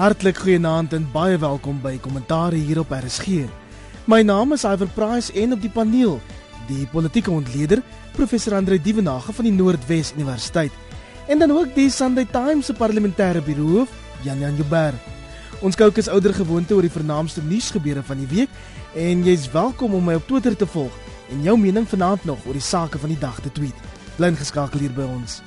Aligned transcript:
Hartlik 0.00 0.38
goeienaand 0.40 0.94
en 0.96 1.02
baie 1.12 1.36
welkom 1.36 1.76
by 1.82 1.98
Kommentaar 2.00 2.54
hier 2.56 2.78
op 2.80 2.92
RSG. 2.96 3.42
My 4.08 4.22
naam 4.24 4.54
is 4.56 4.62
Iver 4.64 4.88
Price 4.94 5.28
en 5.36 5.52
op 5.52 5.60
die 5.60 5.68
paneel 5.74 6.14
die 6.70 6.86
politieke 6.88 7.28
ontleder 7.28 7.82
professor 8.14 8.56
Andre 8.56 8.78
Dievenage 8.80 9.34
van 9.36 9.44
die 9.44 9.52
Noordwes 9.52 10.14
Universiteit 10.16 10.72
en 11.28 11.44
dan 11.44 11.52
ook 11.52 11.74
die 11.76 11.90
Sunday 11.92 12.24
Times 12.32 12.70
se 12.70 12.78
parlementêre 12.78 13.44
biroof 13.44 13.92
Jan 14.24 14.40
Jan 14.40 14.56
Jubber. 14.56 14.96
Ons 15.60 15.76
kyk 15.76 16.00
is 16.00 16.08
ouer 16.08 16.32
gewoonte 16.32 16.78
oor 16.78 16.88
die 16.88 16.96
vernaamste 16.96 17.44
nuusgebeure 17.44 18.00
van 18.00 18.24
die 18.24 18.30
week 18.32 18.56
en 18.96 19.28
jy's 19.28 19.50
welkom 19.52 20.00
om 20.00 20.08
my 20.08 20.16
op 20.16 20.24
Twitter 20.32 20.56
te 20.56 20.70
volg 20.78 20.96
en 21.28 21.44
jou 21.44 21.58
mening 21.60 21.84
vanaand 21.84 22.24
nog 22.24 22.48
oor 22.48 22.56
die 22.56 22.64
sake 22.72 22.96
van 23.04 23.12
die 23.12 23.20
dag 23.20 23.44
te 23.44 23.52
tweet. 23.52 23.76
Bly 24.16 24.32
geskakel 24.40 24.80
hier 24.80 24.96
by 24.96 25.04
ons. 25.12 25.42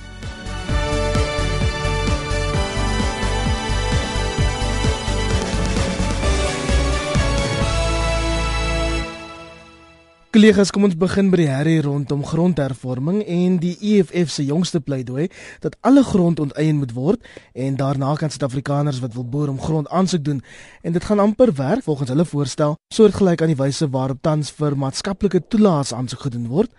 Kollegas, 10.34 10.72
kom 10.74 10.82
ons 10.82 10.96
begin 10.98 11.28
by 11.30 11.38
die 11.38 11.46
herrie 11.46 11.78
rondom 11.84 12.24
grondhervorming 12.26 13.20
en 13.22 13.52
die 13.62 13.76
EFF 13.78 14.32
se 14.34 14.42
jongste 14.42 14.80
pleidooi 14.82 15.28
dat 15.62 15.76
alle 15.86 16.02
grond 16.02 16.40
onteien 16.42 16.80
moet 16.80 16.90
word 16.96 17.28
en 17.54 17.76
daarna 17.78 18.16
kan 18.18 18.32
Suid-Afrikaners 18.34 18.98
wat 19.04 19.12
wil 19.14 19.28
boer 19.30 19.52
om 19.52 19.60
grond 19.62 19.86
aansoek 19.94 20.24
doen 20.26 20.40
en 20.82 20.96
dit 20.96 21.04
gaan 21.06 21.22
amper 21.22 21.52
werk 21.54 21.84
volgens 21.86 22.10
hulle 22.10 22.26
voorstel 22.26 22.74
soortgelyk 22.96 23.44
aan 23.46 23.52
die 23.52 23.60
wyse 23.60 23.86
waarop 23.94 24.24
tans 24.26 24.50
vir 24.58 24.74
maatskaplike 24.74 25.44
toelaas 25.54 25.94
aansoek 25.94 26.26
gedoen 26.26 26.48
word. 26.50 26.72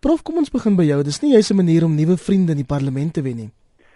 Prof, 0.00 0.22
kom 0.24 0.40
ons 0.40 0.48
begin 0.54 0.80
by 0.80 0.86
jou. 0.88 1.02
Dis 1.04 1.20
nie 1.20 1.34
jy's 1.34 1.52
'n 1.52 1.60
manier 1.60 1.84
om 1.84 1.92
nuwe 1.94 2.16
vriende 2.16 2.56
in 2.56 2.64
die 2.64 2.72
parlement 2.72 3.12
te 3.12 3.20
wen 3.20 3.36
nie. 3.36 3.50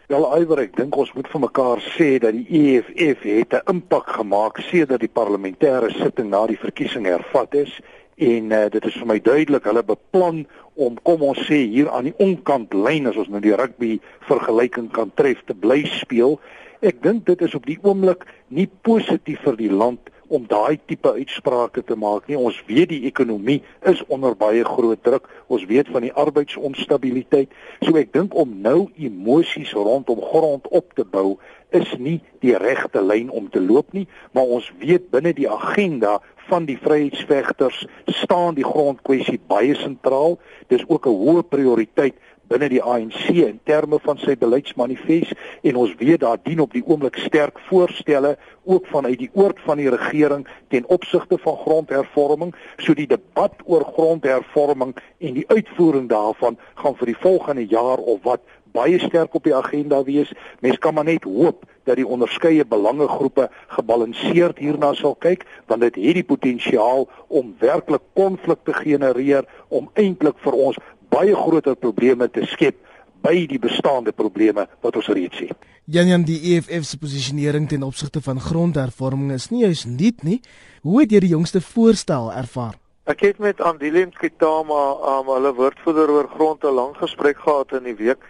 Wel 0.09 0.25
Iwer, 0.41 0.59
ek 0.59 0.77
dink 0.77 0.97
ons 0.97 1.14
moet 1.14 1.29
vir 1.29 1.41
mekaar 1.41 1.81
sê 1.97 2.19
dat 2.20 2.33
die 2.33 2.47
EFF 2.48 3.23
het 3.23 3.55
'n 3.55 3.73
impak 3.73 4.09
gemaak 4.20 4.61
sedert 4.61 5.01
die 5.01 5.14
parlementêre 5.20 5.89
sitting 5.97 6.29
na 6.29 6.47
die 6.47 6.61
verkiesing 6.61 7.06
hervat 7.06 7.55
is 7.55 7.81
en 8.19 8.52
uh, 8.52 8.64
dit 8.70 8.84
is 8.91 8.97
vir 8.98 9.06
my 9.06 9.19
duidelik 9.22 9.66
hulle 9.70 9.84
beplan 9.86 10.42
om 10.78 10.98
kom 11.06 11.22
ons 11.27 11.41
sê 11.47 11.61
hier 11.70 11.91
aan 11.94 12.11
die 12.11 12.16
onkant 12.22 12.74
lyn 12.74 13.06
as 13.11 13.19
ons 13.19 13.30
nou 13.30 13.41
die 13.42 13.55
rugby 13.55 13.97
vergelyking 14.27 14.91
kan 14.94 15.12
tref 15.19 15.44
te 15.47 15.55
bly 15.55 15.84
speel. 16.00 16.39
Ek 16.83 17.02
dink 17.02 17.27
dit 17.30 17.41
is 17.46 17.55
op 17.58 17.66
die 17.66 17.78
oomblik 17.83 18.27
nie 18.55 18.69
positief 18.86 19.42
vir 19.46 19.58
die 19.58 19.70
land 19.70 20.11
om 20.28 20.44
daai 20.48 20.78
tipe 20.86 21.11
uitsprake 21.16 21.83
te 21.89 21.96
maak 21.96 22.28
nie. 22.28 22.36
Ons 22.36 22.58
weet 22.69 22.91
die 22.92 23.05
ekonomie 23.08 23.62
is 23.89 24.02
onder 24.12 24.36
baie 24.36 24.64
groot 24.66 25.00
druk. 25.05 25.28
Ons 25.48 25.64
weet 25.70 25.89
van 25.92 26.05
die 26.05 26.12
arbeidsonstabiliteit. 26.12 27.55
So 27.80 27.96
ek 28.00 28.12
dink 28.12 28.36
om 28.36 28.58
nou 28.64 28.91
emosies 29.00 29.72
rondom 29.77 30.20
grond 30.30 30.69
op 30.69 30.92
te 30.98 31.06
bou 31.08 31.39
is 31.74 31.89
nie 32.00 32.19
die 32.44 32.55
regte 32.56 33.00
lyn 33.05 33.33
om 33.34 33.48
te 33.52 33.61
loop 33.61 33.92
nie, 33.92 34.06
maar 34.33 34.48
ons 34.58 34.69
weet 34.80 35.11
binne 35.12 35.34
die 35.36 35.48
agenda 35.50 36.19
van 36.49 36.65
die 36.69 36.79
vryheidsvegters 36.81 37.87
staan 38.23 38.57
die 38.57 38.67
grondkwessie 38.67 39.41
baie 39.47 39.75
sentraal. 39.75 40.39
Dis 40.69 40.85
ook 40.89 41.07
'n 41.07 41.19
hoë 41.23 41.43
prioriteit 41.49 42.17
binne 42.49 42.69
die 42.73 42.81
ANC 42.83 43.29
in 43.29 43.61
terme 43.69 43.99
van 44.05 44.19
sy 44.23 44.35
beleidsmanifest 44.41 45.35
en 45.69 45.79
ons 45.83 45.93
weet 46.01 46.23
daar 46.25 46.41
dien 46.43 46.63
op 46.65 46.73
die 46.73 46.85
oomblik 46.87 47.19
sterk 47.21 47.61
voorstelle 47.69 48.37
ook 48.65 48.87
vanuit 48.93 49.19
die 49.21 49.31
oord 49.33 49.61
van 49.67 49.81
die 49.81 49.91
regering 49.93 50.47
ten 50.73 50.89
opsigte 50.89 51.39
van 51.45 51.59
grondhervorming 51.65 52.55
so 52.77 52.97
die 52.97 53.09
debat 53.11 53.53
oor 53.65 53.85
grondhervorming 53.85 54.95
en 55.19 55.37
die 55.41 55.47
uitvoering 55.49 56.09
daarvan 56.09 56.57
gaan 56.81 56.97
vir 56.97 57.13
die 57.13 57.21
volgende 57.21 57.67
jaar 57.69 57.99
of 57.99 58.25
wat 58.25 58.41
baie 58.79 58.98
sterk 59.03 59.34
op 59.34 59.45
die 59.45 59.55
agenda 59.57 60.01
wees. 60.07 60.33
Mens 60.65 60.79
kan 60.79 60.95
maar 60.95 61.09
net 61.09 61.27
hoop 61.27 61.67
dat 61.89 61.98
die 61.98 62.07
onderskeie 62.07 62.65
belangegroepe 62.69 63.48
gebalanseerd 63.77 64.58
hierna 64.63 64.92
sal 64.95 65.17
kyk 65.25 65.47
want 65.67 65.85
dit 65.86 65.97
het 66.01 66.20
die 66.20 66.27
potensiaal 66.27 67.08
om 67.29 67.55
werklik 67.61 68.05
konflik 68.19 68.64
te 68.64 68.77
genereer 68.77 69.48
om 69.69 69.91
eintlik 69.95 70.39
vir 70.45 70.58
ons 70.69 70.80
baie 71.13 71.35
groter 71.35 71.77
probleme 71.77 72.29
te 72.29 72.45
skep 72.52 72.77
by 73.25 73.35
die 73.51 73.58
bestaande 73.58 74.13
probleme 74.14 74.69
wat 74.85 74.97
ons 75.01 75.08
reeds 75.11 75.41
het. 75.48 75.57
Janjan 75.89 76.27
die 76.29 76.39
EFF 76.52 76.85
se 76.85 76.98
posisionering 77.01 77.69
ten 77.69 77.83
opsigte 77.83 78.20
van 78.23 78.41
grondhervorming 78.41 79.33
is 79.35 79.48
nie 79.51 79.64
juis 79.64 79.86
nuut 79.89 80.23
nie. 80.23 80.42
Hoe 80.85 81.01
het 81.02 81.14
jy 81.14 81.23
die 81.25 81.33
jongste 81.33 81.63
voorstel 81.64 82.29
ervaar? 82.33 82.77
Ek 83.08 83.25
het 83.25 83.39
met 83.41 83.63
Andilem 83.64 84.11
Kitama, 84.13 84.83
um, 85.14 85.31
hulle 85.33 85.55
woordvoerder 85.57 86.11
oor 86.13 86.29
grond 86.29 86.64
'n 86.64 86.75
lang 86.77 86.92
gesprek 86.97 87.39
gehad 87.41 87.73
in 87.73 87.89
die 87.89 87.97
week. 87.97 88.20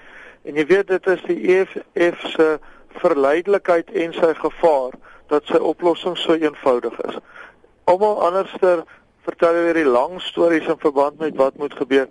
En 0.48 0.56
jy 0.56 0.64
weet 0.64 0.88
dit 0.88 1.06
is 1.12 1.25
die 1.28 1.41
EFF 1.53 2.22
se 2.32 2.47
verleidelikheid 3.03 3.91
en 3.92 4.14
sy 4.16 4.31
gevaar 4.38 4.94
dat 5.28 5.44
sy 5.50 5.60
oplossing 5.60 6.16
so 6.16 6.32
eenvoudig 6.41 6.94
is. 7.04 7.19
Almal 7.84 8.22
anderster 8.25 8.81
vertel 9.28 9.59
weer 9.66 9.76
die 9.76 9.91
lang 9.91 10.16
stories 10.25 10.70
in 10.72 10.81
verband 10.81 11.20
met 11.20 11.36
wat 11.36 11.60
moet 11.60 11.76
gebeur. 11.76 12.09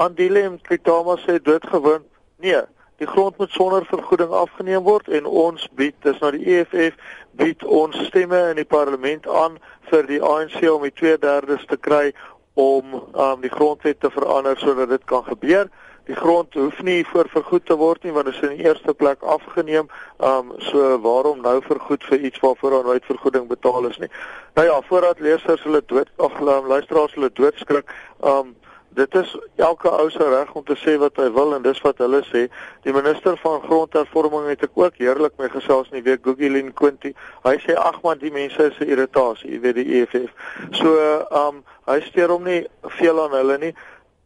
Andile 0.00 0.46
en 0.48 0.56
Kitama 0.64 1.18
sê 1.20 1.36
doodgewoon, 1.36 2.06
nee, 2.40 2.62
die 3.02 3.10
grond 3.10 3.36
moet 3.36 3.52
sonder 3.52 3.84
vergoeding 3.90 4.32
afgeneem 4.32 4.88
word 4.88 5.12
en 5.12 5.28
ons 5.28 5.68
bied, 5.76 5.96
dis 6.08 6.18
nou 6.24 6.32
die 6.32 6.56
EFF 6.56 6.96
bied 7.36 7.64
ons 7.68 8.00
stemme 8.08 8.40
in 8.54 8.62
die 8.62 8.68
parlement 8.70 9.28
aan 9.28 9.60
vir 9.90 10.08
die 10.08 10.22
ANC 10.24 10.62
om 10.72 10.88
die 10.88 10.94
2/3 11.04 11.68
te 11.68 11.76
kry 11.76 12.14
om 12.54 12.94
um, 12.96 13.40
die 13.44 13.52
grondwet 13.52 14.00
te 14.00 14.10
verander 14.14 14.56
sodat 14.56 14.88
dit 14.88 15.04
kan 15.10 15.26
gebeur 15.28 15.68
die 16.04 16.16
grond 16.16 16.54
hoef 16.54 16.82
nie 16.82 17.06
voor 17.06 17.28
vergoed 17.28 17.66
te 17.66 17.76
word 17.80 18.02
nie 18.04 18.12
want 18.12 18.28
dit 18.28 18.34
is 18.34 18.48
in 18.48 18.56
die 18.56 18.66
eerste 18.66 18.94
plek 18.94 19.22
afgeneem. 19.22 19.88
Ehm 20.18 20.50
um, 20.50 20.52
so 20.68 20.98
waarom 21.00 21.40
nou 21.40 21.60
vergoed 21.64 22.04
vir 22.04 22.26
iets 22.28 22.40
waarvoor 22.40 22.78
aan 22.78 22.90
nooit 22.90 23.04
vergoeding 23.04 23.48
betaal 23.48 23.88
is 23.88 23.98
nie. 23.98 24.10
Nou 24.54 24.66
ja, 24.66 24.82
voordat 24.88 25.20
lesers 25.20 25.62
hulle 25.62 25.82
dood 25.86 26.10
ag 26.16 26.40
luisteraars 26.40 27.14
hulle 27.14 27.30
doodskrik, 27.32 27.90
ehm 28.20 28.36
um, 28.36 28.54
dit 28.94 29.14
is 29.14 29.30
elke 29.56 29.90
ou 29.90 30.10
se 30.10 30.28
reg 30.28 30.52
om 30.54 30.62
te 30.64 30.76
sê 30.78 30.94
wat 31.02 31.16
hy 31.18 31.26
wil 31.34 31.54
en 31.56 31.64
dis 31.64 31.80
wat 31.82 31.98
hulle 31.98 32.20
sê. 32.28 32.44
Die 32.86 32.92
minister 32.94 33.38
van 33.42 33.64
grondhervorming 33.64 34.46
het 34.52 34.62
ek 34.68 34.78
ook 34.78 35.00
heerlik 35.02 35.34
mee 35.40 35.50
gesels 35.50 35.90
in 35.90 35.98
die 35.98 36.06
week 36.10 36.22
Gugilin 36.22 36.70
Quinty. 36.78 37.10
Hy 37.48 37.56
sê 37.64 37.74
ag 37.80 37.98
man 38.04 38.20
die 38.22 38.30
mense 38.30 38.70
is 38.70 38.78
'n 38.78 38.92
irritasie, 38.92 39.50
jy 39.56 39.60
weet 39.60 39.80
die 39.80 39.88
EFF. 39.98 40.30
So 40.78 40.94
ehm 41.00 41.40
um, 41.40 41.64
hy 41.88 42.00
steur 42.00 42.28
hom 42.28 42.44
nie 42.44 42.62
veel 43.00 43.24
aan 43.24 43.36
hulle 43.40 43.58
nie. 43.58 43.74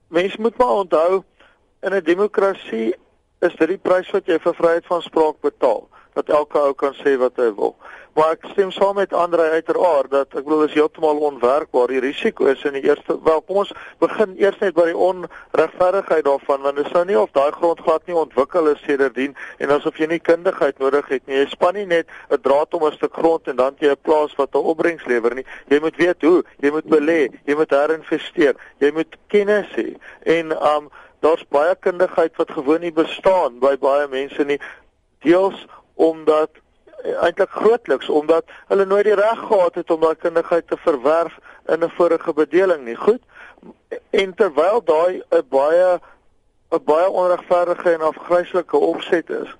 Mense 0.08 0.40
moet 0.40 0.58
maar 0.58 0.84
onthou 0.84 1.24
In 1.80 1.94
'n 1.94 2.04
demokrasie 2.04 2.94
is 3.38 3.54
dit 3.54 3.68
die 3.68 3.78
prys 3.78 4.10
wat 4.10 4.26
jy 4.26 4.38
vir 4.42 4.54
vryheid 4.54 4.86
van 4.86 5.02
spraak 5.02 5.36
betaal, 5.40 5.84
dat 6.18 6.28
elke 6.28 6.58
ou 6.58 6.72
kan 6.74 6.94
sê 6.98 7.14
wat 7.18 7.36
hy 7.38 7.52
wil. 7.54 7.76
Maar 8.18 8.32
ek 8.34 8.48
stem 8.50 8.72
saam 8.74 8.96
met 8.98 9.12
Andre 9.14 9.44
uiteraard 9.54 10.10
dat 10.10 10.34
ek 10.34 10.42
bedoel 10.42 10.64
is 10.64 10.74
heeltemal 10.74 11.20
onwerkbaar. 11.28 11.86
Die 11.86 12.00
risiko 12.02 12.48
is 12.50 12.64
in 12.66 12.74
die 12.74 12.82
eerste 12.82 13.14
wel 13.22 13.40
kom 13.46 13.60
ons 13.62 13.70
begin 14.02 14.34
eers 14.42 14.58
net 14.58 14.74
by 14.74 14.88
die 14.88 14.96
onregverdigheid 14.96 16.24
daarvan 16.26 16.66
want 16.66 16.82
dit 16.82 16.90
sou 16.90 17.04
nie 17.06 17.18
of 17.20 17.30
daai 17.30 17.52
grond 17.54 17.80
glad 17.86 18.02
nie 18.10 18.18
ontwikkel 18.18 18.72
is 18.74 18.82
sedertdien 18.82 19.36
en 19.62 19.70
asof 19.70 20.02
jy 20.02 20.10
nie 20.10 20.18
kundigheid 20.18 20.82
nodig 20.82 21.06
het 21.14 21.22
nie. 21.26 21.38
Jy 21.38 21.46
span 21.54 21.78
nie 21.78 21.86
net 21.86 22.10
'n 22.30 22.42
draad 22.42 22.74
om 22.74 22.88
'n 22.90 22.96
stuk 22.98 23.14
grond 23.14 23.46
en 23.46 23.56
dan 23.56 23.76
jy 23.78 23.94
'n 23.94 24.02
plaas 24.02 24.34
wat 24.34 24.50
'n 24.54 24.66
opbrengs 24.66 25.06
lewer 25.06 25.34
nie. 25.34 25.46
Jy 25.70 25.78
moet 25.80 25.96
weet 25.96 26.22
hoe, 26.22 26.42
jy 26.58 26.70
moet 26.70 26.90
belê, 26.90 27.30
jy 27.46 27.54
moet 27.54 27.70
herinvesteer, 27.70 28.56
jy 28.80 28.90
moet 28.90 29.16
kennis 29.28 29.70
hê 29.76 29.94
en 30.26 30.50
um 30.58 30.90
daar's 31.20 31.44
baie 31.48 31.74
kundigheid 31.74 32.36
wat 32.36 32.50
gewoon 32.50 32.80
nie 32.80 32.92
bestaan 32.92 33.58
by 33.58 33.76
baie 33.78 34.08
mense 34.08 34.44
nie. 34.44 34.60
Deels 35.24 35.66
omdat 35.94 36.50
eintlik 37.20 37.50
grootliks 37.50 38.08
omdat 38.08 38.44
hulle 38.66 38.84
nooit 38.84 39.04
die 39.04 39.14
reg 39.14 39.38
gehad 39.38 39.74
het 39.74 39.90
om 39.90 40.00
daai 40.00 40.16
kundigheid 40.16 40.66
te 40.68 40.76
verwerf 40.76 41.38
in 41.66 41.84
'n 41.84 41.90
vorige 41.96 42.32
bedeling 42.32 42.84
nie. 42.84 42.96
Goed. 42.96 43.22
En 44.10 44.34
terwyl 44.34 44.82
daai 44.84 45.22
'n 45.30 45.46
baie 45.48 46.00
'n 46.70 46.84
baie 46.84 47.08
onregverdige 47.10 47.92
en 47.92 48.00
afgryslike 48.00 48.76
opset 48.76 49.30
is 49.30 49.56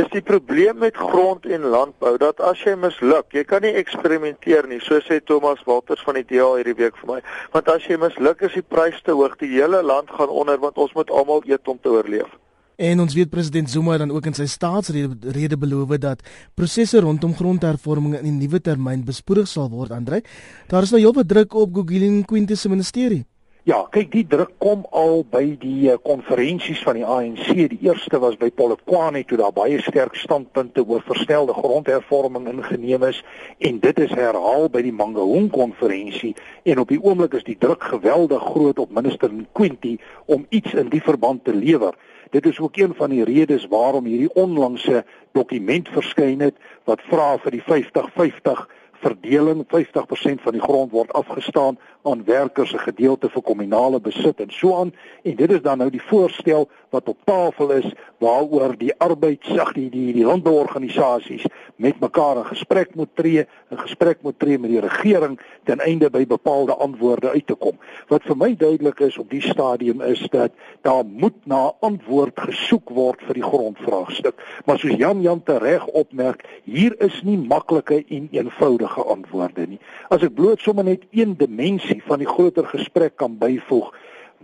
is 0.00 0.08
die 0.10 0.22
probleem 0.22 0.80
met 0.82 0.96
grond 0.98 1.46
en 1.46 1.68
landbou 1.70 2.16
dat 2.18 2.40
as 2.42 2.62
jy 2.66 2.74
misluk, 2.78 3.28
jy 3.34 3.44
kan 3.46 3.62
nie 3.62 3.74
eksperimenteer 3.78 4.66
nie, 4.70 4.80
so 4.82 4.98
sê 5.06 5.20
Thomas 5.22 5.62
Walters 5.68 6.02
van 6.06 6.18
die 6.18 6.26
DA 6.32 6.48
hierdie 6.56 6.76
week 6.78 6.98
vir 7.02 7.12
my. 7.12 7.20
Want 7.54 7.70
as 7.70 7.86
jy 7.86 7.98
misluk, 8.02 8.42
is 8.42 8.56
die 8.58 8.64
prys 8.66 8.98
te 9.06 9.14
hoog, 9.14 9.36
die 9.38 9.52
hele 9.54 9.82
land 9.86 10.10
gaan 10.10 10.32
onder 10.32 10.58
want 10.62 10.80
ons 10.82 10.94
moet 10.98 11.12
almal 11.14 11.44
eet 11.46 11.70
om 11.70 11.78
te 11.78 11.92
oorleef. 11.94 12.32
En 12.74 12.98
ons 13.04 13.14
weet 13.14 13.30
president 13.30 13.70
Zuma 13.70 13.96
dan 14.02 14.10
ook 14.10 14.26
in 14.26 14.34
sy 14.34 14.48
staatsrede 14.50 15.58
beloof 15.58 15.94
dat 16.02 16.24
prosesse 16.58 16.98
rondom 17.00 17.34
grondhervorming 17.38 18.16
in 18.18 18.26
die 18.26 18.48
nuwe 18.48 18.58
termyn 18.58 19.04
bespoedig 19.06 19.46
sal 19.46 19.70
word, 19.70 19.94
Andre. 19.94 20.24
Daar 20.66 20.82
is 20.82 20.90
nou 20.90 20.98
heelwat 20.98 21.30
druk 21.30 21.54
op 21.54 21.70
Gugilin 21.78 22.24
Quintus 22.26 22.66
se 22.66 22.68
ministerie. 22.68 23.22
Ja, 23.64 23.78
kyk, 23.88 24.10
die 24.12 24.26
druk 24.28 24.50
kom 24.60 24.82
al 24.92 25.22
by 25.32 25.54
die 25.56 25.86
eh, 25.88 25.94
konferensies 26.04 26.82
van 26.84 26.98
die 26.98 27.04
ANC. 27.08 27.46
Die 27.70 27.78
eerste 27.86 28.18
was 28.20 28.34
by 28.36 28.50
Polokwane 28.52 29.22
toe 29.24 29.38
daar 29.40 29.54
baie 29.56 29.78
sterk 29.80 30.18
standpunte 30.20 30.84
oor 30.84 31.00
verstelde 31.06 31.56
grondhervorming 31.56 32.50
ingeneem 32.50 33.06
is 33.08 33.22
en 33.64 33.78
dit 33.80 34.02
is 34.04 34.12
herhaal 34.12 34.68
by 34.68 34.84
die 34.84 34.92
Mangaung 34.92 35.48
konferensie 35.54 36.34
en 36.68 36.84
op 36.84 36.92
die 36.92 37.00
oomblik 37.00 37.38
is 37.40 37.48
die 37.48 37.56
druk 37.56 37.88
geweldig 37.94 38.44
groot 38.52 38.84
op 38.84 38.92
minister 38.92 39.32
Nkwinti 39.32 39.96
om 40.28 40.44
iets 40.52 40.76
in 40.76 40.92
die 40.92 41.00
verband 41.00 41.46
te 41.48 41.56
lewer. 41.56 41.96
Dit 42.36 42.44
is 42.44 42.60
ook 42.60 42.76
een 42.76 42.92
van 43.00 43.16
die 43.16 43.24
redes 43.24 43.64
waarom 43.72 44.04
hierdie 44.04 44.34
onlangse 44.36 45.06
dokument 45.32 45.88
verskyn 45.88 46.44
het 46.44 46.60
wat 46.84 47.00
vra 47.08 47.38
vir 47.40 47.56
die 47.56 47.64
50-50 47.64 48.66
verdeling 49.02 49.64
50% 49.66 50.42
van 50.42 50.52
die 50.52 50.62
grond 50.62 50.92
word 50.92 51.12
afgestaan 51.12 51.78
aan 52.04 52.24
werkers 52.24 52.70
se 52.70 52.78
gedeelte 52.78 53.28
vir 53.32 53.42
kommunale 53.42 54.00
besit 54.00 54.40
en 54.40 54.50
so 54.52 54.74
aan 54.76 54.92
en 55.22 55.36
dit 55.36 55.50
is 55.50 55.62
dan 55.64 55.78
nou 55.78 55.90
die 55.90 56.02
voorstel 56.02 56.68
wat 56.90 57.08
op 57.08 57.18
tafel 57.24 57.70
is 57.70 57.86
waaroor 58.22 58.76
die 58.78 58.92
arbeidsag 58.98 59.72
die 59.74 59.88
die, 59.90 60.12
die 60.12 60.24
landbouorganisasies 60.24 61.46
met 61.76 62.00
mekaar 62.00 62.42
in 62.42 62.48
gesprek 62.50 62.94
moet 62.94 63.10
tree, 63.14 63.46
'n 63.70 63.78
gesprek 63.78 64.22
moet 64.22 64.38
tree 64.38 64.58
met 64.58 64.70
die 64.70 64.80
regering 64.80 65.40
ten 65.64 65.80
einde 65.80 66.10
by 66.10 66.26
bepaalde 66.26 66.74
antwoorde 66.74 67.30
uit 67.30 67.46
te 67.46 67.54
kom. 67.54 67.78
Wat 68.08 68.22
vir 68.22 68.36
my 68.36 68.56
duidelik 68.56 69.00
is 69.00 69.18
op 69.18 69.30
die 69.30 69.42
stadium 69.42 70.00
is 70.00 70.20
dat 70.30 70.52
daar 70.82 71.04
moet 71.04 71.46
na 71.46 71.72
antwoord 71.80 72.40
gesoek 72.40 72.88
word 72.88 73.22
vir 73.22 73.34
die 73.34 73.42
grondvraagstuk. 73.42 74.34
Maar 74.64 74.78
soos 74.78 74.96
Jan 74.96 75.22
Jan 75.22 75.42
tereg 75.42 75.86
opmerk, 75.86 76.44
hier 76.64 76.94
is 77.00 77.22
nie 77.22 77.38
maklike 77.38 78.04
en 78.08 78.28
eenvoudige 78.30 78.83
antwoorde 78.86 79.66
nie. 79.66 79.80
As 80.08 80.22
ek 80.22 80.34
bloot 80.34 80.60
sommer 80.60 80.84
net 80.84 81.04
een 81.10 81.36
dimensie 81.36 82.02
van 82.06 82.18
die 82.18 82.28
groter 82.28 82.66
gesprek 82.66 83.16
kan 83.16 83.38
byvoeg, 83.38 83.92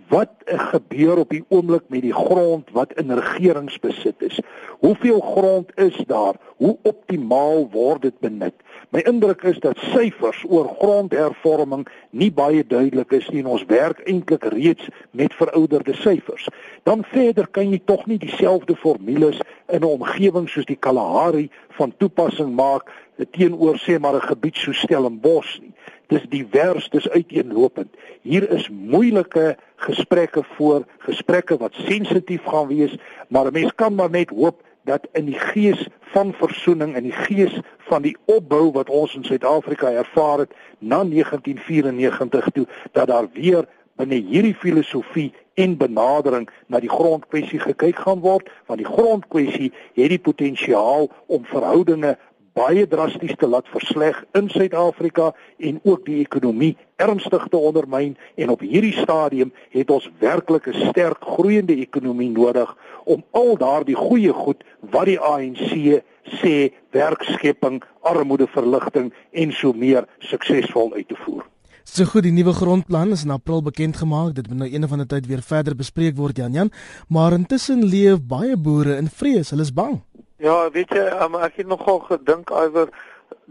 wat 0.09 0.31
gebeur 0.45 1.17
op 1.17 1.31
die 1.31 1.45
oomblik 1.49 1.83
met 1.87 2.03
die 2.03 2.15
grond 2.15 2.71
wat 2.75 2.93
in 2.99 3.11
regeringsbesit 3.11 4.23
is? 4.23 4.41
Hoeveel 4.79 5.21
grond 5.21 5.71
is 5.79 5.97
daar? 6.07 6.35
Hoe 6.57 6.77
optimaal 6.83 7.69
word 7.71 8.03
dit 8.03 8.19
benut? 8.19 8.55
My 8.91 9.05
indruk 9.07 9.43
is 9.43 9.59
dat 9.63 9.79
syfers 9.93 10.43
oor 10.49 10.67
grondhervorming 10.81 11.87
nie 12.11 12.33
baie 12.33 12.65
duidelik 12.67 13.13
is 13.13 13.29
nie 13.31 13.45
en 13.45 13.53
ons 13.55 13.65
werk 13.71 14.01
eintlik 14.09 14.45
reeds 14.51 14.89
met 15.11 15.35
verouderde 15.35 15.95
syfers. 15.95 16.49
Dan 16.83 17.05
verder 17.13 17.47
kan 17.47 17.71
jy 17.71 17.79
tog 17.85 18.07
nie 18.11 18.19
dieselfde 18.19 18.77
formules 18.77 19.39
in 19.69 19.81
'n 19.81 19.93
omgewing 19.95 20.49
soos 20.49 20.67
die 20.67 20.81
Kalahari 20.81 21.51
van 21.79 21.95
toepassing 21.97 22.55
maak 22.55 22.91
teenoor 23.31 23.77
sê 23.79 23.99
maar 23.99 24.15
'n 24.15 24.29
gebied 24.33 24.57
so 24.57 24.73
Stellenbosch 24.73 25.61
nie 25.61 25.75
dis 26.11 26.27
divers, 26.29 26.89
dis 26.91 27.09
uiteenlopend. 27.09 27.95
Hier 28.27 28.47
is 28.51 28.69
moeilike 28.69 29.55
gesprekke 29.87 30.43
voor, 30.57 30.85
gesprekke 31.07 31.57
wat 31.57 31.79
sensitief 31.87 32.45
gaan 32.45 32.67
wees, 32.67 32.97
maar 33.29 33.47
'n 33.47 33.53
mens 33.53 33.75
kan 33.75 33.95
maar 33.95 34.11
net 34.11 34.31
hoop 34.31 34.63
dat 34.85 35.07
in 35.13 35.25
die 35.25 35.39
gees 35.39 35.89
van 36.01 36.33
versoening 36.33 36.95
en 36.95 37.03
die 37.03 37.13
gees 37.13 37.61
van 37.79 38.03
die 38.03 38.17
opbou 38.25 38.71
wat 38.73 38.89
ons 38.89 39.15
in 39.15 39.25
Suid-Afrika 39.25 39.91
ervaar 39.91 40.39
het 40.39 40.53
na 40.79 41.05
1994 41.05 42.49
toe 42.53 42.67
dat 42.93 43.07
daar 43.07 43.29
weer 43.33 43.69
binne 43.97 44.15
hierdie 44.15 44.55
filosofie 44.55 45.33
en 45.55 45.77
benadering 45.77 46.49
na 46.67 46.81
die 46.81 46.91
grondkwessie 46.91 47.61
gekyk 47.61 47.97
gaan 47.97 48.21
word 48.21 48.49
want 48.67 48.79
die 48.79 48.89
grondkwessie 48.89 49.73
het 49.95 50.09
die 50.09 50.19
potensiaal 50.19 51.11
om 51.27 51.45
verhoudinge 51.45 52.17
baie 52.55 52.87
drasties 52.87 53.37
te 53.39 53.47
laat 53.47 53.69
versleg 53.71 54.25
in 54.39 54.49
Suid-Afrika 54.49 55.31
en 55.59 55.81
ook 55.83 56.05
die 56.07 56.21
ekonomie 56.21 56.77
ernstig 56.97 57.47
te 57.49 57.57
ondermyn 57.57 58.17
en 58.37 58.53
op 58.55 58.61
hierdie 58.61 58.95
stadium 58.97 59.53
het 59.71 59.91
ons 59.91 60.11
werklik 60.19 60.67
'n 60.69 60.89
sterk 60.91 61.21
groeiende 61.21 61.77
ekonomie 61.77 62.31
nodig 62.31 62.77
om 63.05 63.25
al 63.31 63.57
daardie 63.57 63.97
goeie 63.97 64.33
goed 64.33 64.65
wat 64.81 65.07
die 65.07 65.21
ANC 65.21 66.03
sê 66.25 66.73
werkskepping, 66.91 67.83
armoedeverligting 68.03 69.13
en 69.33 69.53
so 69.53 69.73
meer 69.73 70.07
suksesvol 70.19 70.95
uit 70.95 71.09
te 71.09 71.17
voer. 71.25 71.47
So 71.85 72.05
goed, 72.05 72.23
die 72.23 72.33
nuwe 72.33 72.53
grondplan 72.53 73.11
is 73.11 73.25
in 73.25 73.33
April 73.35 73.63
bekend 73.67 73.97
gemaak. 73.97 74.35
Dit 74.35 74.49
moet 74.49 74.59
nou 74.59 74.69
eendag 74.71 74.93
van 74.93 75.03
die 75.03 75.07
tyd 75.07 75.27
weer 75.27 75.43
verder 75.43 75.75
bespreek 75.75 76.17
word, 76.17 76.37
Jan 76.37 76.53
Jan, 76.53 76.71
maar 77.09 77.33
intussen 77.33 77.83
leef 77.83 78.21
baie 78.23 78.57
boere 78.57 78.95
in 78.97 79.09
vrees. 79.09 79.51
Hulle 79.51 79.67
is 79.67 79.73
bang. 79.75 79.99
Ja, 80.41 80.71
weet 80.73 80.95
jy, 80.97 81.03
um, 81.21 81.35
ek 81.37 81.59
het 81.61 81.67
nogal 81.69 81.99
gedink 82.07 82.49
oor 82.49 82.89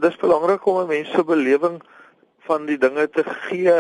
dis 0.01 0.15
belangrik 0.17 0.63
om 0.65 0.79
'n 0.81 0.87
mens 0.89 1.11
se 1.13 1.23
belewing 1.23 1.77
van 2.47 2.65
die 2.65 2.77
dinge 2.77 3.05
te 3.09 3.23
gee 3.23 3.75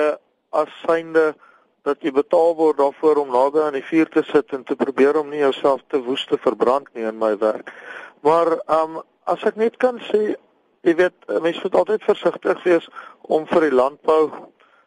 as 0.49 0.69
synde 0.85 1.33
dat 1.81 1.97
jy 2.05 2.11
betaal 2.11 2.53
word 2.55 2.77
daarvoor 2.77 3.17
om 3.23 3.33
naby 3.33 3.65
aan 3.65 3.73
die 3.73 3.89
vuur 3.89 4.09
te 4.13 4.23
sit 4.29 4.53
en 4.53 4.63
te 4.63 4.75
probeer 4.75 5.17
om 5.17 5.29
nie 5.29 5.41
jouself 5.41 5.81
te 5.87 6.03
woes 6.03 6.25
te 6.25 6.37
verbrand 6.37 6.93
nie 6.93 7.03
in 7.03 7.17
my 7.17 7.37
werk. 7.37 7.73
Maar 8.21 8.59
um 8.67 9.01
as 9.25 9.43
ek 9.43 9.55
net 9.55 9.77
kan 9.77 9.97
sê, 9.97 10.35
jy 10.81 10.95
weet, 10.95 11.17
mense 11.41 11.61
moet 11.63 11.75
altyd 11.75 12.03
versigtig 12.03 12.63
wees 12.63 12.89
om 13.21 13.47
vir 13.47 13.61
die 13.61 13.77
landbou 13.81 14.29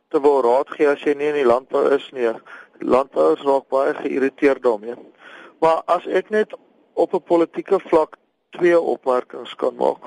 te 0.09 0.21
wil 0.21 0.43
raad 0.43 0.71
gee 0.71 0.87
as 0.87 1.03
jy 1.03 1.15
nie 1.15 1.33
in 1.35 1.43
die 1.43 1.53
landbou 1.55 1.89
is 1.91 2.11
nie. 2.13 2.31
Landbouers 2.79 3.43
raak 3.43 3.67
baie 3.69 3.95
geïrriteerd 3.95 4.63
daarmee. 4.63 4.95
Maar 5.59 5.83
as 5.87 6.07
ek 6.07 6.31
net 6.31 6.55
op 6.93 7.15
'n 7.15 7.23
politieke 7.23 7.81
vlak 7.81 8.17
twee 8.51 8.81
opmerkings 8.81 9.55
kan 9.55 9.75
maak. 9.75 10.03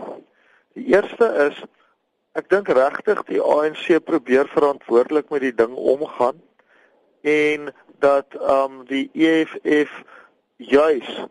Die 0.73 0.85
eerste 0.85 1.25
is 1.49 1.63
ek 2.33 2.49
dink 2.49 2.67
regtig 2.67 3.23
die 3.23 3.41
ANC 3.41 4.03
probeer 4.03 4.47
verantwoordelik 4.47 5.29
met 5.29 5.41
die 5.41 5.55
ding 5.55 5.75
omgaan 5.75 6.41
en 7.21 7.73
dat 7.99 8.25
ehm 8.33 8.71
um, 8.71 8.85
die 8.85 9.09
EFF 9.13 10.03
juis 10.57 11.25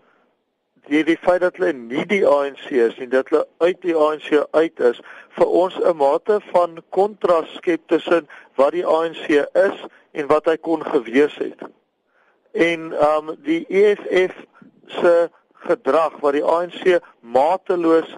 die 0.87 1.05
die 1.05 1.19
feit 1.21 1.41
dat 1.41 1.57
hulle 1.57 1.73
nie 1.73 2.05
die 2.09 2.25
ANC 2.29 2.67
is 2.71 2.97
nie, 2.99 3.09
dat 3.09 3.29
hulle 3.33 3.45
uit 3.65 3.81
die 3.85 3.95
ANC 3.97 4.29
uit 4.53 4.81
is, 4.81 5.01
vir 5.37 5.47
ons 5.63 5.77
'n 5.81 5.97
mate 5.97 6.41
van 6.53 6.83
kontras 6.89 7.55
skep 7.55 7.81
tussen 7.89 8.29
wat 8.61 8.73
die 8.73 8.87
ANC 8.87 9.29
is 9.53 9.87
en 10.13 10.27
wat 10.27 10.45
hy 10.47 10.57
kon 10.57 10.85
gewees 10.85 11.37
het. 11.37 11.61
En 12.53 12.93
ehm 12.93 13.29
um, 13.29 13.37
die 13.43 13.65
EFF 13.69 14.35
se 14.87 15.31
gedrag 15.69 16.21
wat 16.21 16.37
die 16.37 16.45
ANC 16.45 16.99
mateloos 17.21 18.17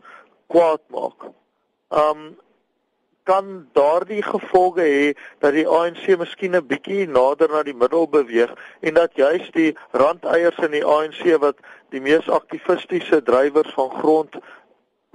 kwaad 0.53 0.83
maak. 0.95 1.31
Um 1.91 2.35
kan 3.27 3.47
daardie 3.75 4.23
gevolge 4.23 4.85
hê 4.87 5.07
dat 5.43 5.57
die 5.57 5.67
ANC 5.67 6.05
miskien 6.19 6.55
'n 6.55 6.67
bietjie 6.71 7.07
nader 7.11 7.51
na 7.51 7.63
die 7.67 7.75
middel 7.75 8.07
beweeg 8.09 8.53
en 8.81 8.95
dat 8.95 9.19
juis 9.19 9.51
die 9.59 9.73
randeiers 10.03 10.59
in 10.67 10.71
die 10.79 10.85
ANC 10.97 11.23
wat 11.43 11.59
die 11.91 12.01
mees 12.01 12.29
aktivistiese 12.31 13.23
drywers 13.23 13.73
van 13.79 13.91
grond 13.99 14.39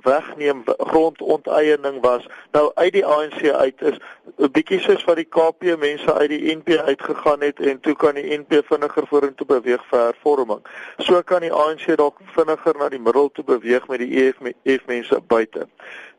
wegneem 0.04 0.64
grondonteiening 0.66 2.02
was 2.02 2.28
nou 2.52 2.72
uit 2.74 2.94
die 2.94 3.06
ANC 3.06 3.50
uit 3.50 3.82
is 3.82 3.98
'n 4.38 4.52
bietjie 4.52 4.80
soos 4.80 5.04
wat 5.04 5.16
die 5.16 5.30
KP 5.30 5.78
mense 5.80 6.14
uit 6.14 6.30
die 6.30 6.56
NP 6.56 6.78
uitgegaan 6.78 7.42
het 7.42 7.60
en 7.60 7.80
toe 7.80 7.96
kan 7.96 8.16
die 8.16 8.38
NP 8.38 8.62
vinniger 8.66 9.08
vorentoe 9.08 9.48
beweeg 9.48 9.84
vir 9.90 10.00
hervorming. 10.00 10.62
So 10.98 11.22
kan 11.22 11.42
die 11.42 11.54
ANC 11.54 11.96
dalk 11.98 12.18
vinniger 12.36 12.78
na 12.78 12.90
die 12.90 13.00
middel 13.00 13.30
toe 13.32 13.44
beweeg 13.44 13.88
met 13.88 14.00
die 14.00 14.12
EFF 14.24 14.86
mense 14.86 15.22
buite. 15.28 15.68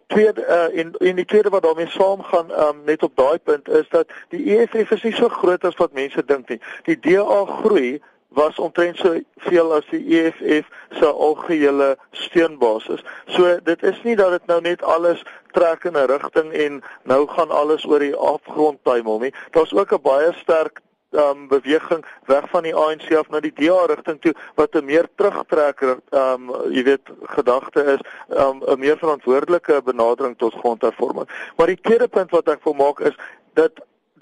Tweede 0.07 0.45
uh, 0.49 0.79
en 0.79 0.95
en 0.99 1.17
die 1.17 1.25
tweede 1.25 1.49
wat 1.49 1.63
daarmee 1.63 1.89
saamgaan 1.89 2.51
um, 2.51 2.81
net 2.85 3.03
op 3.03 3.17
daai 3.17 3.39
punt 3.39 3.69
is 3.69 3.89
dat 3.89 4.11
die 4.29 4.59
EFF 4.59 4.91
is 4.91 5.03
nie 5.03 5.15
so 5.15 5.29
groot 5.29 5.65
as 5.65 5.77
wat 5.77 5.93
mense 5.93 6.25
dink 6.25 6.49
nie. 6.49 6.61
Die 6.85 6.99
DA 7.01 7.45
groei 7.45 8.01
was 8.35 8.59
omtrent 8.59 8.97
so 8.97 9.21
veel 9.37 9.75
as 9.75 9.87
die 9.91 10.03
EFF 10.19 10.69
se 10.99 11.07
algehele 11.07 11.97
steunbasis. 12.11 13.05
So 13.27 13.59
dit 13.65 13.83
is 13.83 14.03
nie 14.03 14.17
dat 14.17 14.31
dit 14.31 14.47
nou 14.47 14.61
net 14.61 14.83
alles 14.83 15.23
trek 15.53 15.85
in 15.85 15.97
'n 15.97 16.07
rigting 16.07 16.53
en 16.53 16.83
nou 17.05 17.27
gaan 17.29 17.51
alles 17.51 17.85
oor 17.85 17.99
die 17.99 18.17
afgrond 18.17 18.79
tuimel 18.83 19.19
nie. 19.19 19.35
Daar's 19.51 19.73
ook 19.73 19.93
'n 19.93 20.03
baie 20.03 20.33
sterk 20.33 20.81
um 21.13 21.49
beweging 21.49 22.05
weg 22.25 22.49
van 22.49 22.63
die 22.63 22.75
ANC 22.75 23.15
af 23.15 23.29
na 23.29 23.41
die 23.41 23.53
DA 23.55 23.85
rigting 23.87 24.21
toe 24.21 24.35
wat 24.55 24.75
'n 24.75 24.85
meer 24.85 25.09
terugtrek 25.17 25.83
um 26.11 26.51
jy 26.71 26.83
weet 26.85 27.07
gedagte 27.23 27.83
is 27.85 28.01
um 28.29 28.63
'n 28.65 28.79
meer 28.79 28.99
verantwoordelike 28.99 29.83
benadering 29.85 30.39
tot 30.39 30.55
grondhervorming. 30.55 31.29
Maar 31.57 31.67
die 31.67 31.81
tweede 31.81 32.09
punt 32.09 32.31
wat 32.31 32.49
ek 32.49 32.65
wil 32.65 32.73
maak 32.75 33.01
is 33.01 33.17
dat 33.55 33.73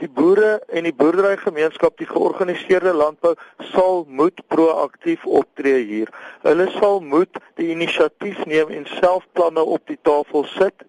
die 0.01 0.09
boere 0.09 0.59
en 0.73 0.87
die 0.89 0.95
boerderygemeenskap 0.97 1.99
die 2.01 2.09
georganiseerde 2.09 2.93
landbou 2.97 3.35
sal 3.73 4.05
moet 4.09 4.41
proaktief 4.53 5.25
optree 5.27 5.85
hier. 5.85 6.13
Hulle 6.47 6.69
sal 6.79 7.01
moet 7.05 7.41
die 7.61 7.71
inisiatief 7.75 8.45
neem 8.49 8.73
en 8.81 8.89
self 8.99 9.27
planne 9.37 9.65
op 9.65 9.85
die 9.91 9.99
tafel 10.03 10.47
sit 10.57 10.87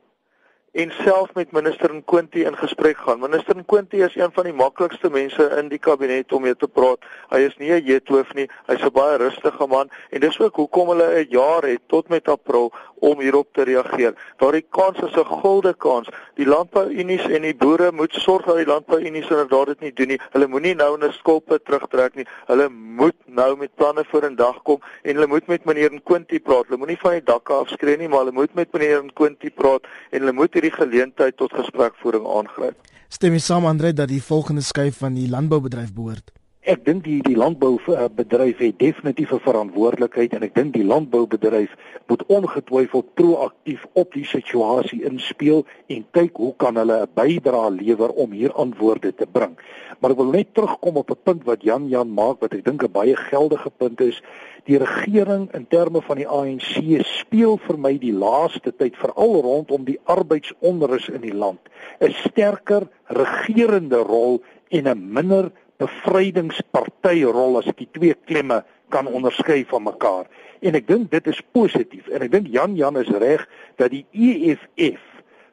en 0.72 0.92
self 1.04 1.34
met 1.34 1.51
minister 1.51 1.92
Nkwinti 1.94 2.46
in 2.48 2.56
gesprek 2.56 2.98
gaan. 2.98 3.20
Minister 3.20 3.58
Nkwinti 3.58 4.01
is 4.01 4.16
een 4.16 4.32
van 4.32 4.44
die 4.48 4.54
maklikste 4.56 5.10
mense 5.12 5.50
in 5.60 5.68
die 5.68 5.80
kabinet 5.80 6.32
om 6.32 6.46
mee 6.48 6.56
te 6.56 6.68
praat. 6.68 7.04
Hy 7.30 7.42
is 7.44 7.58
nie 7.60 7.72
'n 7.72 7.84
jeethoof 7.84 8.34
nie. 8.34 8.48
Hy's 8.68 8.84
'n 8.84 8.92
baie 8.94 9.18
rustige 9.18 9.68
man 9.68 9.90
en 10.12 10.20
dis 10.20 10.40
ook 10.40 10.56
hoekom 10.56 10.88
hulle 10.88 11.08
'n 11.20 11.28
jaar 11.30 11.63
het 11.63 11.82
tot 11.88 12.08
met 12.10 12.28
April 12.28 12.72
om 13.00 13.20
hierop 13.20 13.48
te 13.54 13.63
reageer. 13.63 14.13
Daar 14.38 14.51
die 14.51 14.66
kans 14.70 14.98
is 15.00 15.16
'n 15.16 15.42
gulden 15.42 15.78
kans. 15.78 16.08
Die 16.36 16.46
landbouunies 16.46 17.28
en 17.28 17.42
die 17.42 17.56
boere 17.56 17.92
moet 17.92 18.13
sorg 18.13 18.46
dat 18.46 18.56
die 18.56 18.66
landbouunies 18.66 19.30
inderdaad 19.30 19.66
dit 19.66 19.80
nie 19.80 19.94
doen 19.94 20.08
nie. 20.08 20.20
Hulle 20.32 20.48
moenie 20.48 20.75
nou 20.75 20.96
in 20.96 21.08
'n 21.08 21.12
skulpe 21.12 21.60
terugtrek 21.63 22.16
nie. 22.16 22.28
Hulle 22.48 22.70
moet 22.70 23.16
nou 23.25 23.58
met 23.58 23.75
planne 23.75 24.06
voor 24.08 24.24
in 24.24 24.36
dag 24.36 24.62
kom 24.62 24.80
en 25.04 25.16
hulle 25.16 25.28
moet 25.28 25.48
met 25.48 25.66
meneer 25.66 25.92
Nkwinti 25.92 26.40
praat. 26.40 26.66
Hulle 26.68 26.78
moenie 26.78 27.00
van 27.00 27.12
die 27.12 27.24
dakke 27.24 27.54
afskree 27.54 27.98
nie, 27.98 28.08
maar 28.08 28.20
hulle 28.20 28.32
moet 28.32 28.54
met 28.54 28.72
meneer 28.72 29.04
Nkwinti 29.04 29.50
praat 29.50 29.84
en 30.10 30.20
hulle 30.20 30.32
moet 30.32 30.61
hierdie 30.62 30.77
geleentheid 30.77 31.38
tot 31.38 31.53
gesprekvoering 31.58 32.27
aangryp. 32.30 32.77
Stem 33.10 33.34
jy 33.34 33.41
saam 33.41 33.65
Andre 33.65 33.94
dat 33.94 34.12
die 34.12 34.22
volgende 34.22 34.62
skuif 34.62 35.01
van 35.01 35.18
die 35.18 35.27
landboubedryf 35.30 35.89
behoort? 35.94 36.30
Ek 36.62 36.84
dink 36.86 37.01
die 37.08 37.24
die 37.25 37.34
landboubedryf 37.34 38.60
het 38.62 38.77
definitief 38.77 39.32
'n 39.34 39.41
verantwoordelikheid 39.41 40.34
en 40.34 40.44
ek 40.44 40.53
dink 40.53 40.74
die 40.74 40.86
landboubedryf 40.86 41.74
moet 42.06 42.24
ongetwyfeld 42.30 43.13
proaktief 43.15 43.88
op 43.94 44.13
die 44.13 44.25
situasie 44.25 45.01
inspel 45.03 45.65
en 45.88 46.06
kyk 46.12 46.38
hoe 46.38 46.53
kan 46.58 46.75
hulle 46.77 47.01
'n 47.01 47.10
bydrae 47.15 47.72
lewer 47.72 48.10
om 48.13 48.32
hier 48.32 48.53
antwoorde 48.53 49.15
te 49.15 49.25
bring. 49.25 49.58
Maar 50.00 50.12
ek 50.12 50.18
wil 50.18 50.30
net 50.30 50.53
terugkom 50.53 50.98
op 50.98 51.10
'n 51.10 51.24
punt 51.24 51.44
wat 51.46 51.63
Jan 51.63 51.89
Jan 51.89 52.13
maak 52.13 52.39
wat 52.41 52.53
ek 52.53 52.63
dink 52.63 52.84
'n 52.84 52.91
baie 52.91 53.15
geldige 53.15 53.70
punt 53.77 54.01
is. 54.01 54.22
Die 54.65 54.77
regering 54.77 55.50
in 55.53 55.65
terme 55.68 56.01
van 56.01 56.18
die 56.18 56.27
ANC 56.27 57.01
speel 57.03 57.58
vir 57.58 57.77
my 57.77 57.98
die 57.98 58.13
laaste 58.13 58.72
tyd 58.77 58.96
veral 58.96 59.41
rondom 59.41 59.84
die 59.84 60.00
arbeidsonrus 60.03 61.10
in 61.10 61.22
die 61.22 61.34
land 61.34 61.60
'n 62.00 62.13
sterker 62.13 62.88
regerende 63.08 63.98
rol 63.98 64.44
en 64.70 64.88
'n 64.88 65.13
minder 65.13 65.51
bevrydingsparty 65.81 67.23
rol 67.25 67.59
as 67.59 67.69
ek 67.71 67.81
die 67.83 67.91
twee 67.97 68.15
klemme 68.29 68.61
kan 68.93 69.09
onderskei 69.09 69.63
van 69.69 69.88
mekaar. 69.88 70.27
En 70.61 70.77
ek 70.77 70.88
dink 70.88 71.11
dit 71.11 71.27
is 71.31 71.41
positief 71.55 72.09
en 72.11 72.25
ek 72.25 72.33
dink 72.33 72.51
Jan 72.53 72.77
Jan 72.77 73.00
is 73.01 73.09
reg 73.21 73.47
dat 73.81 73.93
die 73.93 74.05
EFF 74.13 75.01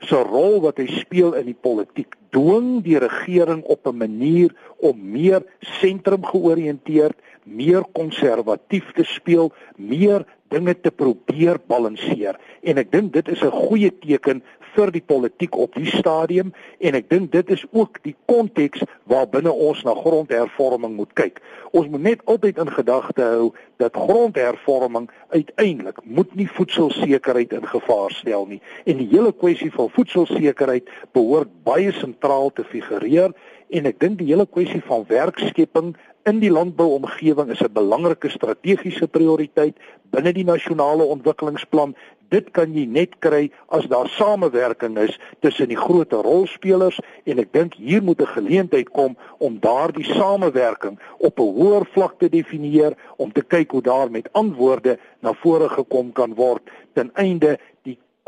se 0.06 0.18
rol 0.22 0.60
wat 0.62 0.78
hy 0.78 0.86
speel 1.00 1.34
in 1.38 1.48
die 1.48 1.58
politiek 1.58 2.14
dwing 2.34 2.82
die 2.84 2.98
regering 3.00 3.62
op 3.64 3.86
'n 3.86 3.96
manier 3.96 4.54
om 4.78 4.94
meer 5.12 5.42
sentrum 5.80 6.24
georiënteerd, 6.24 7.16
meer 7.44 7.82
konservatief 7.92 8.92
te 8.92 9.04
speel, 9.04 9.52
meer 9.76 10.26
dinge 10.50 10.74
te 10.80 10.90
probeer 10.90 11.60
balanseer. 11.66 12.38
En 12.62 12.78
ek 12.78 12.92
dink 12.92 13.12
dit 13.12 13.28
is 13.28 13.42
'n 13.42 13.50
goeie 13.50 13.90
teken 13.90 14.42
vir 14.74 14.92
die 14.94 15.02
politiek 15.02 15.56
op 15.56 15.74
die 15.74 15.90
stadium 15.90 16.52
en 16.78 16.94
ek 16.94 17.08
dink 17.10 17.32
dit 17.32 17.50
is 17.50 17.64
ook 17.70 17.98
die 18.04 18.14
konteks 18.30 18.84
waarbinne 19.10 19.52
ons 19.52 19.82
na 19.86 19.94
grondhervorming 19.94 20.94
moet 20.96 21.12
kyk. 21.18 21.40
Ons 21.72 21.88
moet 21.88 22.02
net 22.02 22.24
altyd 22.24 22.58
in 22.58 22.70
gedagte 22.70 23.22
hou 23.22 23.52
dat 23.82 23.96
grondhervorming 23.96 25.08
uiteindelik 25.34 25.98
moet 26.04 26.34
nie 26.34 26.48
voedselsekerheid 26.48 27.52
in 27.52 27.66
gevaar 27.66 28.14
stel 28.14 28.46
nie 28.46 28.60
en 28.84 29.00
die 29.02 29.08
hele 29.10 29.32
kwessie 29.32 29.70
van 29.74 29.90
voedselsekerheid 29.90 30.90
behoort 31.16 31.50
baie 31.64 31.92
sentraal 31.92 32.52
te 32.54 32.64
figureer 32.64 33.34
en 33.68 33.88
ek 33.90 33.98
dink 34.00 34.18
die 34.20 34.30
hele 34.30 34.46
kwessie 34.46 34.82
van 34.86 35.04
werkskepping 35.08 35.94
in 36.28 36.42
die 36.42 36.50
landbouomgewing 36.52 37.50
is 37.54 37.62
'n 37.64 37.72
belangrike 37.72 38.28
strategiese 38.28 39.06
prioriteit 39.08 39.76
binne 40.12 40.32
die 40.32 40.44
nasionale 40.44 41.04
ontwikkelingsplan. 41.04 41.94
Dit 42.28 42.50
kan 42.52 42.74
jy 42.74 42.84
net 42.84 43.16
kry 43.24 43.50
as 43.68 43.86
daar 43.88 44.08
samewerking 44.08 44.98
is 44.98 45.18
tussen 45.40 45.68
die 45.68 45.76
groot 45.76 46.12
rolspelers 46.12 47.00
en 47.24 47.38
ek 47.38 47.52
dink 47.52 47.74
hier 47.74 48.02
moet 48.02 48.20
'n 48.20 48.34
geleentheid 48.36 48.90
kom 48.90 49.16
om 49.38 49.58
daardie 49.60 50.04
samewerking 50.04 50.98
op 51.18 51.38
'n 51.38 51.52
hoër 51.56 51.86
vlak 51.94 52.18
te 52.18 52.28
definieer 52.28 52.92
om 53.16 53.32
te 53.32 53.42
kyk 53.42 53.70
hoe 53.70 53.82
daar 53.82 54.10
met 54.10 54.28
antwoorde 54.32 54.98
na 55.20 55.32
vore 55.32 55.68
gekom 55.68 56.12
kan 56.12 56.34
word 56.34 56.62
ten 56.92 57.10
einde 57.14 57.58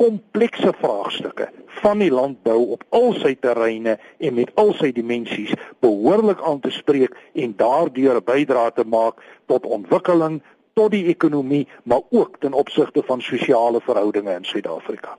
komplekse 0.00 0.72
vraagstukke 0.80 1.50
van 1.82 2.00
die 2.00 2.10
landbou 2.12 2.58
op 2.76 2.84
al 2.96 3.12
sy 3.20 3.34
terreine 3.44 3.98
en 4.18 4.36
met 4.38 4.52
al 4.60 4.72
sy 4.78 4.92
dimensies 4.96 5.52
behoorlik 5.84 6.40
aan 6.48 6.60
te 6.64 6.72
spreek 6.72 7.16
en 7.44 7.52
daardeur 7.56 8.16
'n 8.16 8.28
bydrae 8.32 8.72
te 8.72 8.84
maak 8.84 9.20
tot 9.46 9.66
ontwikkeling, 9.66 10.40
tot 10.74 10.90
die 10.90 11.06
ekonomie, 11.06 11.66
maar 11.82 12.02
ook 12.10 12.40
ten 12.40 12.52
opsigte 12.52 13.02
van 13.02 13.20
sosiale 13.20 13.80
verhoudinge 13.80 14.34
in 14.34 14.44
Suid-Afrika. 14.44 15.18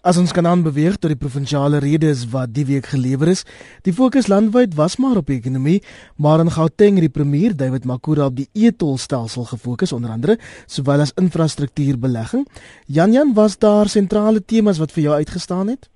As 0.00 0.16
ons 0.16 0.30
kan 0.32 0.46
aanbeweeg 0.48 0.94
tot 0.96 1.12
die 1.12 1.20
provinsiale 1.20 1.76
redes 1.84 2.22
wat 2.32 2.54
die 2.56 2.62
week 2.64 2.86
gelewer 2.88 3.28
is, 3.28 3.42
die 3.84 3.92
fokus 3.92 4.30
landwyd 4.32 4.72
was 4.78 4.94
maar 4.96 5.18
op 5.20 5.28
ekonomie, 5.28 5.82
maar 6.16 6.40
in 6.40 6.48
Gauteng 6.54 6.96
het 6.96 7.04
die 7.04 7.12
premier 7.12 7.52
David 7.52 7.84
Makura 7.84 8.30
op 8.30 8.38
die 8.38 8.46
e-tolstelsel 8.56 9.44
gefokus 9.50 9.92
onder 9.92 10.14
andere, 10.14 10.38
sowel 10.64 11.04
as 11.04 11.12
infrastruktuurbelegging. 11.20 12.46
Jan 12.88 13.12
Jan, 13.12 13.34
was 13.36 13.58
daar 13.60 13.92
sentrale 13.92 14.40
temas 14.40 14.80
wat 14.80 14.94
vir 14.96 15.02
jou 15.02 15.18
uitgestaan 15.20 15.68
het? 15.74 15.90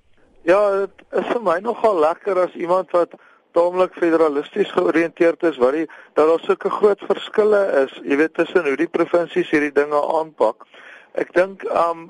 Ja, 0.45 0.61
dit 0.83 1.01
is 1.17 1.25
vir 1.31 1.41
my 1.41 1.57
nogal 1.65 1.97
lekker 2.03 2.43
as 2.43 2.53
iemand 2.53 2.93
wat 2.93 3.17
taamlik 3.57 3.97
federalisties 3.97 4.69
georiënteerd 4.75 5.47
is 5.49 5.57
wat 5.57 5.79
die 5.79 5.87
dat 6.13 6.29
daar 6.29 6.45
sulke 6.45 6.69
groot 6.69 7.01
verskille 7.09 7.63
is, 7.87 7.97
jy 8.05 8.21
weet 8.21 8.37
tussen 8.37 8.69
hoe 8.69 8.77
die 8.77 8.91
provinsies 8.99 9.49
hierdie 9.49 9.73
dinge 9.73 9.97
aanpak. 10.19 10.61
Ek 11.17 11.33
dink 11.33 11.65
um 11.73 12.05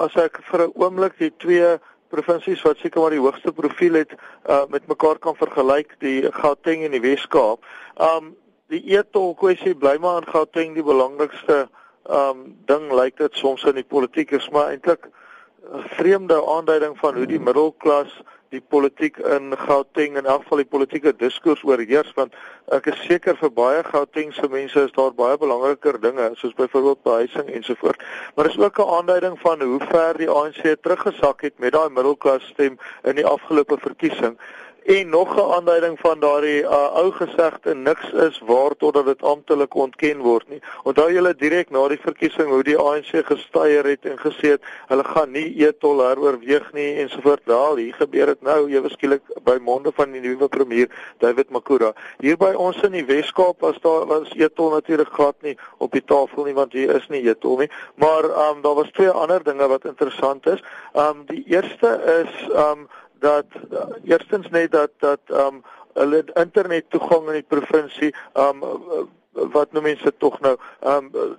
as 0.00 0.16
ek 0.16 0.40
vir 0.50 0.66
'n 0.66 0.72
oomblik 0.74 1.18
die 1.18 1.32
twee 1.38 1.78
provinsies 2.10 2.62
wat 2.66 2.78
seker 2.78 3.00
maar 3.00 3.14
die 3.14 3.22
hoogste 3.22 3.52
profiel 3.52 4.00
het 4.00 4.14
uh 4.48 4.64
met 4.68 4.86
mekaar 4.88 5.18
kan 5.18 5.36
vergelyk, 5.36 5.94
die 6.00 6.30
Gauteng 6.32 6.84
en 6.84 6.90
die 6.96 7.04
Wes-Kaap. 7.04 7.64
Um 7.96 8.34
die 8.70 8.82
etol 8.96 9.34
kwessie 9.34 9.74
bly 9.74 9.96
maar 9.98 10.22
in 10.22 10.32
Gauteng 10.32 10.74
die 10.74 10.86
belangrikste 10.86 11.68
um 12.08 12.56
ding 12.66 12.90
lyk 12.92 13.16
dit 13.18 13.34
soms 13.34 13.64
in 13.64 13.78
die 13.78 13.86
politiek 13.86 14.32
is 14.32 14.48
maar 14.50 14.70
eintlik 14.74 15.06
'n 15.06 15.82
vreemde 15.96 16.38
aanduiding 16.56 16.98
van 16.98 17.14
hoe 17.14 17.26
die 17.26 17.40
middelklas 17.40 18.22
die 18.50 18.60
politiek 18.60 19.18
in 19.18 19.52
Gauteng 19.56 20.16
en 20.16 20.24
in 20.24 20.30
elk 20.30 20.42
geval 20.42 20.62
die 20.64 20.70
politieke 20.72 21.12
diskurs 21.16 21.62
oorheers 21.66 22.10
want 22.16 22.34
ek 22.74 22.88
is 22.90 23.02
seker 23.06 23.36
vir 23.38 23.52
baie 23.54 23.82
Gautengse 23.86 24.48
mense 24.50 24.82
is 24.88 24.94
daar 24.96 25.12
baie 25.14 25.36
belangriker 25.38 26.00
dinge 26.02 26.30
soos 26.40 26.56
byvoorbeeld 26.58 27.02
behuising 27.06 27.52
ensovoorts. 27.60 28.02
Maar 28.34 28.50
is 28.50 28.58
ook 28.58 28.78
'n 28.78 28.90
aanduiding 28.96 29.38
van 29.40 29.62
hoe 29.62 29.80
ver 29.90 30.18
die 30.18 30.30
ANC 30.30 30.62
teruggesak 30.82 31.46
het 31.46 31.58
met 31.58 31.72
daai 31.72 31.88
middelklas 31.90 32.42
stem 32.50 32.78
in 33.04 33.14
die 33.14 33.26
afgelope 33.26 33.78
verkiesing 33.78 34.38
En 34.84 35.08
nog 35.08 35.36
'n 35.36 35.52
aanduiding 35.52 35.98
van 36.00 36.20
daardie 36.20 36.62
uh, 36.62 36.94
ou 36.94 37.12
gesegde 37.12 37.74
niks 37.74 38.12
is 38.12 38.40
waar 38.46 38.76
totdat 38.76 39.04
dit 39.06 39.22
amptelik 39.22 39.74
ontken 39.74 40.18
word 40.18 40.48
nie. 40.48 40.62
Onthou 40.82 41.12
julle 41.12 41.34
direk 41.34 41.70
na 41.70 41.88
die 41.88 42.00
verkiesing 42.00 42.48
hoe 42.48 42.62
die 42.62 42.78
ANC 42.78 43.26
gestuier 43.26 43.84
het 43.84 44.04
en 44.04 44.18
gesê 44.18 44.48
het 44.56 44.62
hulle 44.86 45.04
gaan 45.04 45.30
nie 45.30 45.66
etol 45.66 46.00
heroorweeg 46.00 46.72
nie 46.72 46.96
ensovoorts. 46.96 47.44
Wel, 47.44 47.76
hier 47.76 47.94
gebeur 47.94 48.26
dit 48.26 48.42
nou 48.42 48.70
ewe 48.70 48.88
skielik 48.88 49.22
by 49.44 49.58
monde 49.60 49.92
van 49.94 50.12
die 50.12 50.20
nuwe 50.20 50.48
premier 50.48 50.88
David 51.18 51.50
Makura. 51.50 51.92
Hier 52.18 52.36
by 52.36 52.52
ons 52.56 52.80
in 52.82 52.92
die 52.92 53.04
Wes-Kaap 53.04 53.60
was 53.60 53.80
daar 53.80 54.06
was 54.06 54.32
etol 54.32 54.70
natuurlik 54.70 55.12
glad 55.12 55.36
nie 55.42 55.58
op 55.78 55.92
die 55.92 56.04
tafel 56.04 56.44
nie 56.44 56.54
want 56.54 56.72
hier 56.72 56.94
is 56.94 57.08
nie 57.08 57.22
etol 57.28 57.58
nie. 57.58 57.70
Maar 57.94 58.24
ehm 58.24 58.56
um, 58.56 58.62
daar 58.62 58.74
was 58.74 58.90
twee 58.90 59.10
ander 59.10 59.42
dinge 59.44 59.68
wat 59.68 59.84
interessant 59.84 60.46
is. 60.46 60.64
Ehm 60.94 61.06
um, 61.06 61.24
die 61.26 61.44
eerste 61.46 62.00
is 62.24 62.48
ehm 62.48 62.78
um, 62.78 62.88
dat 63.20 63.46
uh, 63.70 63.86
eerstens 64.04 64.48
net 64.50 64.72
dat 64.72 64.90
dat 64.98 65.20
ehm 65.26 65.54
um, 65.54 65.62
hulle 65.94 66.24
internet 66.34 66.84
toegang 66.90 67.26
in 67.26 67.40
die 67.40 67.48
provinsie 67.48 68.14
ehm 68.32 68.62
um, 68.62 69.08
wat 69.32 69.72
nou 69.72 69.82
mense 69.82 70.12
tog 70.18 70.40
nou 70.40 70.56
ehm 70.80 71.10
um, 71.14 71.34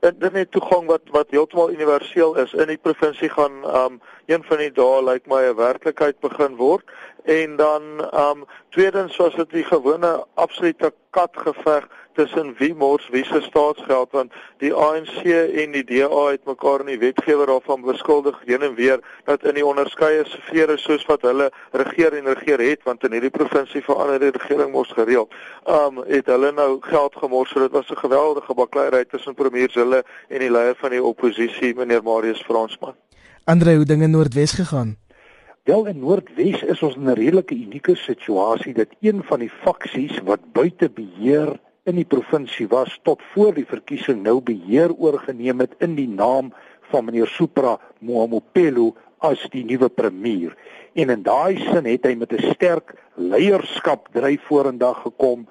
internet 0.00 0.50
toegang 0.50 0.86
wat 0.86 1.10
wat 1.16 1.30
heeltemal 1.30 1.70
universeel 1.70 2.36
is 2.44 2.54
in 2.54 2.72
die 2.72 2.80
provinsie 2.88 3.28
gaan 3.28 3.64
ehm 3.64 3.98
um, 3.98 4.00
een 4.26 4.44
van 4.44 4.62
die 4.64 4.72
dae 4.72 5.02
lyk 5.02 5.12
like 5.12 5.34
my 5.34 5.42
'n 5.48 5.56
werklikheid 5.56 6.20
begin 6.20 6.56
word 6.56 6.84
en 7.28 7.56
dan 7.56 7.82
ehm 8.10 8.38
um, 8.38 8.44
tweedens 8.68 9.16
was 9.16 9.34
dit 9.34 9.50
die 9.50 9.64
gewone 9.64 10.24
absolute 10.34 10.92
katgeveg 11.10 11.88
tussen 12.12 12.54
wie 12.58 12.74
mors 12.74 13.08
wie 13.12 13.24
se 13.24 13.40
staatsgeld 13.40 14.10
want 14.10 14.32
die 14.58 14.72
ANC 14.74 15.24
en 15.62 15.74
die 15.76 15.84
DA 15.84 16.22
het 16.30 16.44
mekaar 16.48 16.80
in 16.80 16.90
die 16.92 16.98
wetgewer 16.98 17.46
daarvan 17.46 17.84
beskuldig 17.84 18.38
heen 18.46 18.62
en 18.62 18.74
weer 18.74 19.00
dat 19.24 19.44
in 19.44 19.58
die 19.60 19.66
onderskeie 19.66 20.24
sfere 20.26 20.76
soos 20.76 21.04
wat 21.10 21.26
hulle 21.28 21.50
regeer 21.82 22.16
en 22.16 22.30
regeer 22.32 22.64
het 22.64 22.86
want 22.88 23.04
in 23.04 23.16
hierdie 23.16 23.34
provinsie 23.34 23.82
verander 23.84 24.24
die 24.24 24.32
regering 24.38 24.72
mos 24.72 24.92
gereeld. 24.96 25.34
Um 25.78 26.00
het 26.06 26.26
hulle 26.32 26.52
nou 26.52 26.70
geld 26.80 27.18
gemors 27.24 27.50
so 27.52 27.60
dit 27.60 27.76
was 27.76 27.90
'n 27.90 28.04
geweldige 28.04 28.54
bakleierery 28.54 29.04
tussen 29.04 29.34
premier 29.34 29.70
Zille 29.70 30.04
en 30.28 30.38
die 30.38 30.50
leier 30.50 30.76
van 30.80 30.90
die 30.90 31.02
oppositie 31.02 31.74
meneer 31.74 32.02
Marius 32.02 32.42
Fransman. 32.42 32.96
Andre, 33.44 33.76
hoe 33.76 33.84
dinge 33.84 34.06
Noordwes 34.06 34.52
gegaan? 34.52 34.96
Wel 35.68 35.84
in 35.86 35.98
Noordwes 36.00 36.62
is 36.64 36.80
ons 36.82 36.94
in 36.96 37.10
'n 37.12 37.18
redelike 37.18 37.54
unieke 37.54 37.94
situasie 37.94 38.72
dat 38.74 38.94
een 39.04 39.18
van 39.30 39.42
die 39.44 39.50
faksies 39.64 40.14
wat 40.24 40.46
buite 40.52 40.88
beheer 40.88 41.60
in 41.84 41.94
die 42.00 42.08
provinsie 42.08 42.68
was 42.68 42.98
tot 43.02 43.20
voor 43.32 43.52
die 43.54 43.66
verkiesing 43.66 44.22
nou 44.22 44.40
beheer 44.40 44.94
oorgeneem 44.96 45.60
het 45.60 45.74
in 45.78 45.94
die 45.94 46.08
naam 46.08 46.54
van 46.88 47.04
meneer 47.04 47.26
Supra 47.26 47.76
Mohamopelo 47.98 48.94
as 49.18 49.44
die 49.52 49.64
nuwe 49.64 49.88
premier. 49.88 50.56
En 50.94 51.10
in 51.10 51.22
daai 51.22 51.58
sin 51.58 51.84
het 51.84 52.04
hy 52.04 52.14
met 52.14 52.32
'n 52.32 52.48
sterk 52.54 52.94
leierskap 53.14 54.08
dryf 54.12 54.40
vorendag 54.48 55.02
gekom. 55.02 55.46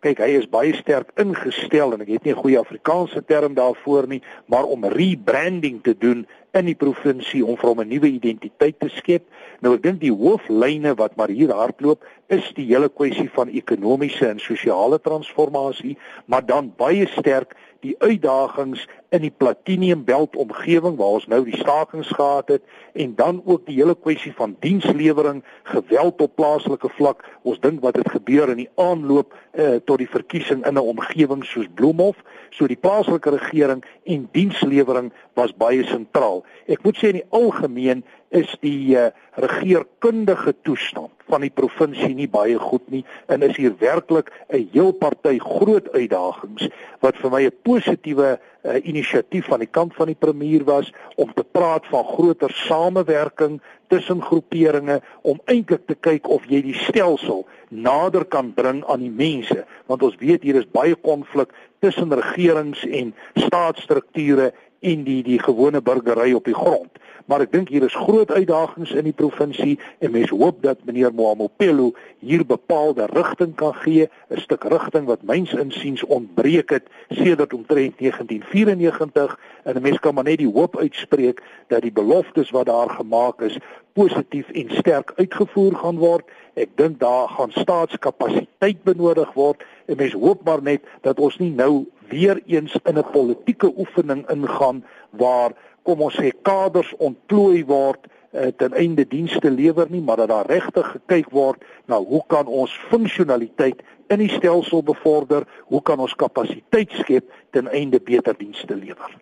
Kyk, 0.00 0.22
hy 0.24 0.30
is 0.38 0.46
baie 0.48 0.72
sterk 0.72 1.10
ingestel 1.20 1.90
en 1.92 2.00
ek 2.00 2.08
het 2.14 2.24
nie 2.24 2.32
'n 2.32 2.40
goeie 2.40 2.58
Afrikaanse 2.58 3.20
term 3.28 3.52
daarvoor 3.54 4.06
nie, 4.08 4.22
maar 4.48 4.64
om 4.64 4.84
rebranding 4.88 5.82
te 5.84 5.92
doen 5.92 6.26
in 6.56 6.64
die 6.64 6.74
provinsie 6.74 7.44
om 7.44 7.56
vir 7.56 7.68
hom 7.68 7.80
'n 7.80 7.88
nuwe 7.88 8.08
identiteit 8.08 8.80
te 8.80 8.88
skep. 8.88 9.24
Nou 9.60 9.74
ek 9.74 9.82
dink 9.82 10.00
die 10.00 10.12
hooflyne 10.12 10.94
wat 10.96 11.16
maar 11.16 11.28
hier 11.28 11.52
hardloop 11.52 12.00
is 12.28 12.48
die 12.54 12.64
hele 12.64 12.88
kwessie 12.88 13.28
van 13.28 13.48
ekonomiese 13.48 14.26
en 14.28 14.38
sosiale 14.38 14.98
transformasie, 14.98 15.98
maar 16.26 16.46
dan 16.46 16.72
baie 16.76 17.06
sterk 17.06 17.54
die 17.80 17.94
uitdagings 17.98 18.86
in 19.10 19.24
die 19.24 19.32
Platinum-belt 19.32 20.36
omgewing 20.36 20.96
waar 20.98 21.16
ons 21.18 21.26
nou 21.30 21.40
die 21.44 21.56
stakings 21.56 22.10
gehad 22.14 22.48
het 22.52 22.62
en 22.92 23.14
dan 23.18 23.40
ook 23.44 23.66
die 23.66 23.78
hele 23.78 23.96
kwessie 23.96 24.32
van 24.36 24.56
dienslewering, 24.60 25.42
geweld 25.62 26.20
op 26.20 26.36
plaaslike 26.36 26.88
vlak. 26.96 27.24
Ons 27.42 27.60
dink 27.60 27.80
wat 27.82 27.96
het 27.96 28.10
gebeur 28.10 28.52
in 28.52 28.62
die 28.62 28.70
aanloop 28.80 29.34
uh, 29.34 29.80
tot 29.84 29.98
die 29.98 30.10
verkiesing 30.10 30.64
in 30.66 30.74
'n 30.74 30.90
omgewing 30.94 31.44
soos 31.44 31.68
Bloemhof, 31.74 32.16
so 32.50 32.66
die 32.66 32.76
plaaslike 32.76 33.30
regering 33.30 33.84
en 34.04 34.28
dienslewering 34.32 35.12
was 35.34 35.56
baie 35.56 35.84
sentraal. 35.84 36.44
Ek 36.66 36.82
moet 36.82 36.96
sê 36.96 37.10
in 37.10 37.22
die 37.22 37.30
algemeen 37.30 38.04
is 38.30 38.50
die 38.62 38.94
uh, 38.94 39.08
regeerkundige 39.42 40.54
toestand 40.62 41.10
van 41.30 41.42
die 41.42 41.50
provinsie 41.54 42.12
nie 42.14 42.28
baie 42.30 42.58
goed 42.58 42.86
nie 42.90 43.02
en 43.30 43.42
is 43.46 43.56
hier 43.58 43.74
werklik 43.78 44.30
'n 44.48 44.68
heel 44.72 44.92
party 44.92 45.38
groot 45.38 45.88
uitdagings 45.92 46.68
wat 47.02 47.18
vir 47.22 47.30
my 47.30 47.42
'n 47.46 47.56
positiewe 47.62 48.38
uh, 48.38 48.76
inisiatief 48.86 49.46
van 49.46 49.58
die 49.58 49.70
kant 49.70 49.94
van 49.94 50.06
die 50.06 50.18
premier 50.18 50.64
was 50.64 50.92
om 51.16 51.32
te 51.34 51.44
praat 51.44 51.86
van 51.90 52.04
groter 52.04 52.50
samewerking 52.50 53.60
tussen 53.88 54.22
groeperinge 54.22 55.00
om 55.22 55.40
eintlik 55.44 55.86
te 55.86 55.94
kyk 55.94 56.28
of 56.28 56.46
jy 56.46 56.62
die 56.62 56.78
stelsel 56.86 57.46
nader 57.68 58.24
kan 58.24 58.54
bring 58.54 58.84
aan 58.86 59.00
die 59.00 59.10
mense 59.10 59.66
want 59.86 60.02
ons 60.02 60.18
weet 60.22 60.42
hier 60.42 60.56
is 60.56 60.70
baie 60.70 60.94
konflik 60.94 61.50
tussen 61.80 62.14
regerings 62.14 62.86
en 62.86 63.14
staatsstrukture 63.34 64.52
en 64.80 65.04
die 65.04 65.22
die 65.22 65.38
gewone 65.38 65.80
burgery 65.80 66.32
op 66.32 66.44
die 66.44 66.56
grond. 66.56 66.90
Maar 67.30 67.44
ek 67.44 67.52
dink 67.54 67.68
hier 67.70 67.84
is 67.86 67.94
groot 67.94 68.30
uitdagings 68.34 68.90
in 68.98 69.06
die 69.06 69.14
provinsie 69.14 69.76
en 70.02 70.10
mense 70.10 70.34
hoop 70.34 70.56
dat 70.64 70.80
meneer 70.82 71.12
Mohamopelo 71.14 71.92
hier 72.18 72.42
bepaalde 72.42 73.06
rigting 73.12 73.52
kan 73.54 73.74
gee, 73.84 74.08
'n 74.34 74.40
stuk 74.42 74.66
rigting 74.66 75.06
wat 75.06 75.22
myns 75.22 75.52
insiens 75.54 76.02
ontbreek 76.04 76.74
het 76.74 76.90
sedert 77.08 77.54
omtrent 77.54 78.02
1994 78.02 79.38
en 79.62 79.76
'n 79.76 79.82
mens 79.82 80.00
kan 80.00 80.14
maar 80.14 80.24
net 80.24 80.42
die 80.42 80.50
hoop 80.50 80.76
uitspreek 80.76 81.42
dat 81.68 81.82
die 81.82 81.92
beloftes 81.92 82.50
wat 82.50 82.66
daar 82.66 82.90
gemaak 82.90 83.40
is 83.40 83.58
positief 83.92 84.50
en 84.50 84.70
sterk 84.70 85.12
uitgevoer 85.16 85.74
gaan 85.74 85.98
word. 85.98 86.26
Ek 86.54 86.68
dink 86.74 86.98
daar 86.98 87.28
gaan 87.28 87.52
staatskapasiteit 87.52 88.82
benodig 88.82 89.32
word 89.32 89.62
en 89.86 89.96
mense 89.96 90.18
hoop 90.18 90.42
maar 90.44 90.62
net 90.62 90.82
dat 91.00 91.18
ons 91.18 91.38
nie 91.38 91.54
nou 91.54 91.86
weer 92.10 92.42
eens 92.46 92.74
in 92.84 92.98
'n 92.98 93.10
politieke 93.12 93.72
oefening 93.76 94.30
ingaan 94.30 94.84
waar 95.10 95.52
kom 95.82 96.02
ons 96.06 96.16
sê 96.16 96.32
kaders 96.42 96.90
ontplooi 96.98 97.64
word 97.68 98.06
uh, 98.06 98.50
ten 98.56 98.72
einde 98.72 99.06
dienste 99.08 99.50
lewer 99.50 99.90
nie 99.90 100.02
maar 100.02 100.22
dat 100.22 100.28
daar 100.28 100.50
regtig 100.50 100.92
gekyk 100.96 101.30
word 101.30 101.64
na 101.86 101.98
hoe 101.98 102.22
kan 102.26 102.46
ons 102.46 102.74
funksionaliteit 102.90 103.82
in 104.10 104.22
die 104.24 104.32
stelsel 104.32 104.82
bevorder 104.82 105.46
hoe 105.72 105.82
kan 105.82 105.98
ons 105.98 106.14
kapasiteit 106.14 106.92
skep 107.02 107.32
ten 107.50 107.68
einde 107.68 108.00
beter 108.00 108.36
dienste 108.38 108.76
lewer 108.76 109.18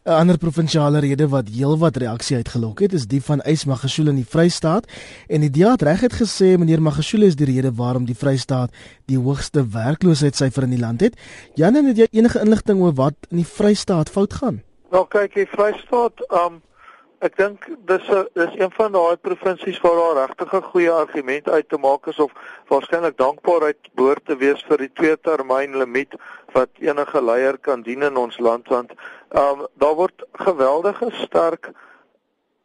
'n 0.00 0.16
ander 0.16 0.38
provinsiale 0.38 0.98
rede 0.98 1.26
wat 1.28 1.50
heelwat 1.52 1.96
reaksie 2.00 2.36
uitgelok 2.36 2.80
het, 2.80 2.92
is 2.96 3.04
die 3.06 3.20
van 3.20 3.42
Ys 3.44 3.66
Magashule 3.68 4.08
in 4.10 4.16
die 4.16 4.24
Vrystaat 4.24 4.86
en 5.28 5.44
die 5.44 5.50
DA 5.52 5.74
het 5.74 5.84
reguit 5.84 6.16
gesê 6.16 6.56
meneer 6.56 6.80
Magashule 6.80 7.28
is 7.28 7.36
die 7.36 7.44
rede 7.50 7.74
waarom 7.76 8.06
die 8.08 8.16
Vrystaat 8.16 8.72
die 9.12 9.18
hoogste 9.20 9.66
werkloosheidssyfer 9.68 10.64
in 10.64 10.72
die 10.72 10.80
land 10.80 11.04
het. 11.04 11.20
Jan, 11.54 11.76
het 11.76 12.00
jy 12.00 12.08
enige 12.10 12.40
inligting 12.40 12.80
oor 12.80 12.96
wat 12.96 13.28
in 13.28 13.42
die 13.42 13.46
Vrystaat 13.46 14.08
fout 14.08 14.40
gaan? 14.40 14.62
Nou 14.90 15.04
kyk, 15.06 15.36
die 15.38 15.46
Vrystaat, 15.46 16.18
um 16.34 16.58
ek 17.22 17.36
dink 17.36 17.66
dis 17.86 18.06
'n 18.10 18.24
dis 18.34 18.54
een 18.58 18.72
van 18.74 18.92
daai 18.92 19.16
provinsies 19.16 19.78
waar 19.84 19.98
daar 19.98 20.16
regtig 20.18 20.54
'n 20.54 20.70
goeie 20.72 20.90
argument 20.90 21.48
uit 21.48 21.68
te 21.68 21.78
maak 21.78 22.06
is 22.06 22.18
of 22.18 22.32
waarskynlik 22.68 23.16
dankbaarheid 23.16 23.90
behoort 23.94 24.24
te 24.24 24.36
wees 24.36 24.64
vir 24.68 24.78
die 24.78 24.92
twee 24.94 25.16
termyn 25.20 25.76
limiet 25.78 26.16
wat 26.54 26.70
enige 26.80 27.22
leier 27.22 27.58
kan 27.58 27.82
dien 27.82 28.02
in 28.02 28.16
ons 28.16 28.38
land 28.38 28.68
want 28.68 28.90
um 29.30 29.66
daar 29.78 29.94
word 29.94 30.24
geweldige 30.32 31.10
sterk 31.12 31.70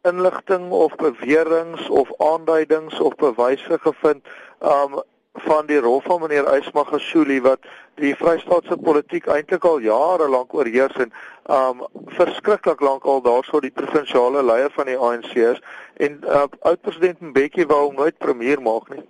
inligting 0.02 0.70
of 0.70 0.96
beweringe 0.96 1.90
of 1.90 2.08
aanduidings 2.18 3.00
of 3.00 3.14
bewyse 3.14 3.78
gevind 3.78 4.24
um 4.60 5.02
van 5.44 5.66
die 5.66 5.78
rol 5.80 6.00
van 6.00 6.20
meneer 6.20 6.48
Ysmagashuli 6.56 7.40
wat 7.40 7.66
die 8.00 8.14
Vrystaatse 8.16 8.76
politiek 8.76 9.26
eintlik 9.26 9.64
al 9.64 9.80
jare 9.84 10.28
lank 10.28 10.54
oorheers 10.54 10.96
en 11.00 11.12
um 11.52 11.84
verskriklik 12.18 12.80
lank 12.80 13.04
al 13.04 13.22
daarso 13.22 13.60
die 13.60 13.70
provinsiale 13.70 14.42
leier 14.42 14.72
van 14.74 14.90
die 14.90 14.98
ANC 14.98 15.34
is 15.36 15.60
en 15.96 16.20
uh, 16.24 16.44
oud 16.60 16.80
president 16.82 17.20
Mbeki 17.20 17.66
wou 17.66 17.86
hom 17.86 18.00
nooit 18.00 18.18
premier 18.18 18.60
maak 18.62 18.88
nie. 18.94 19.04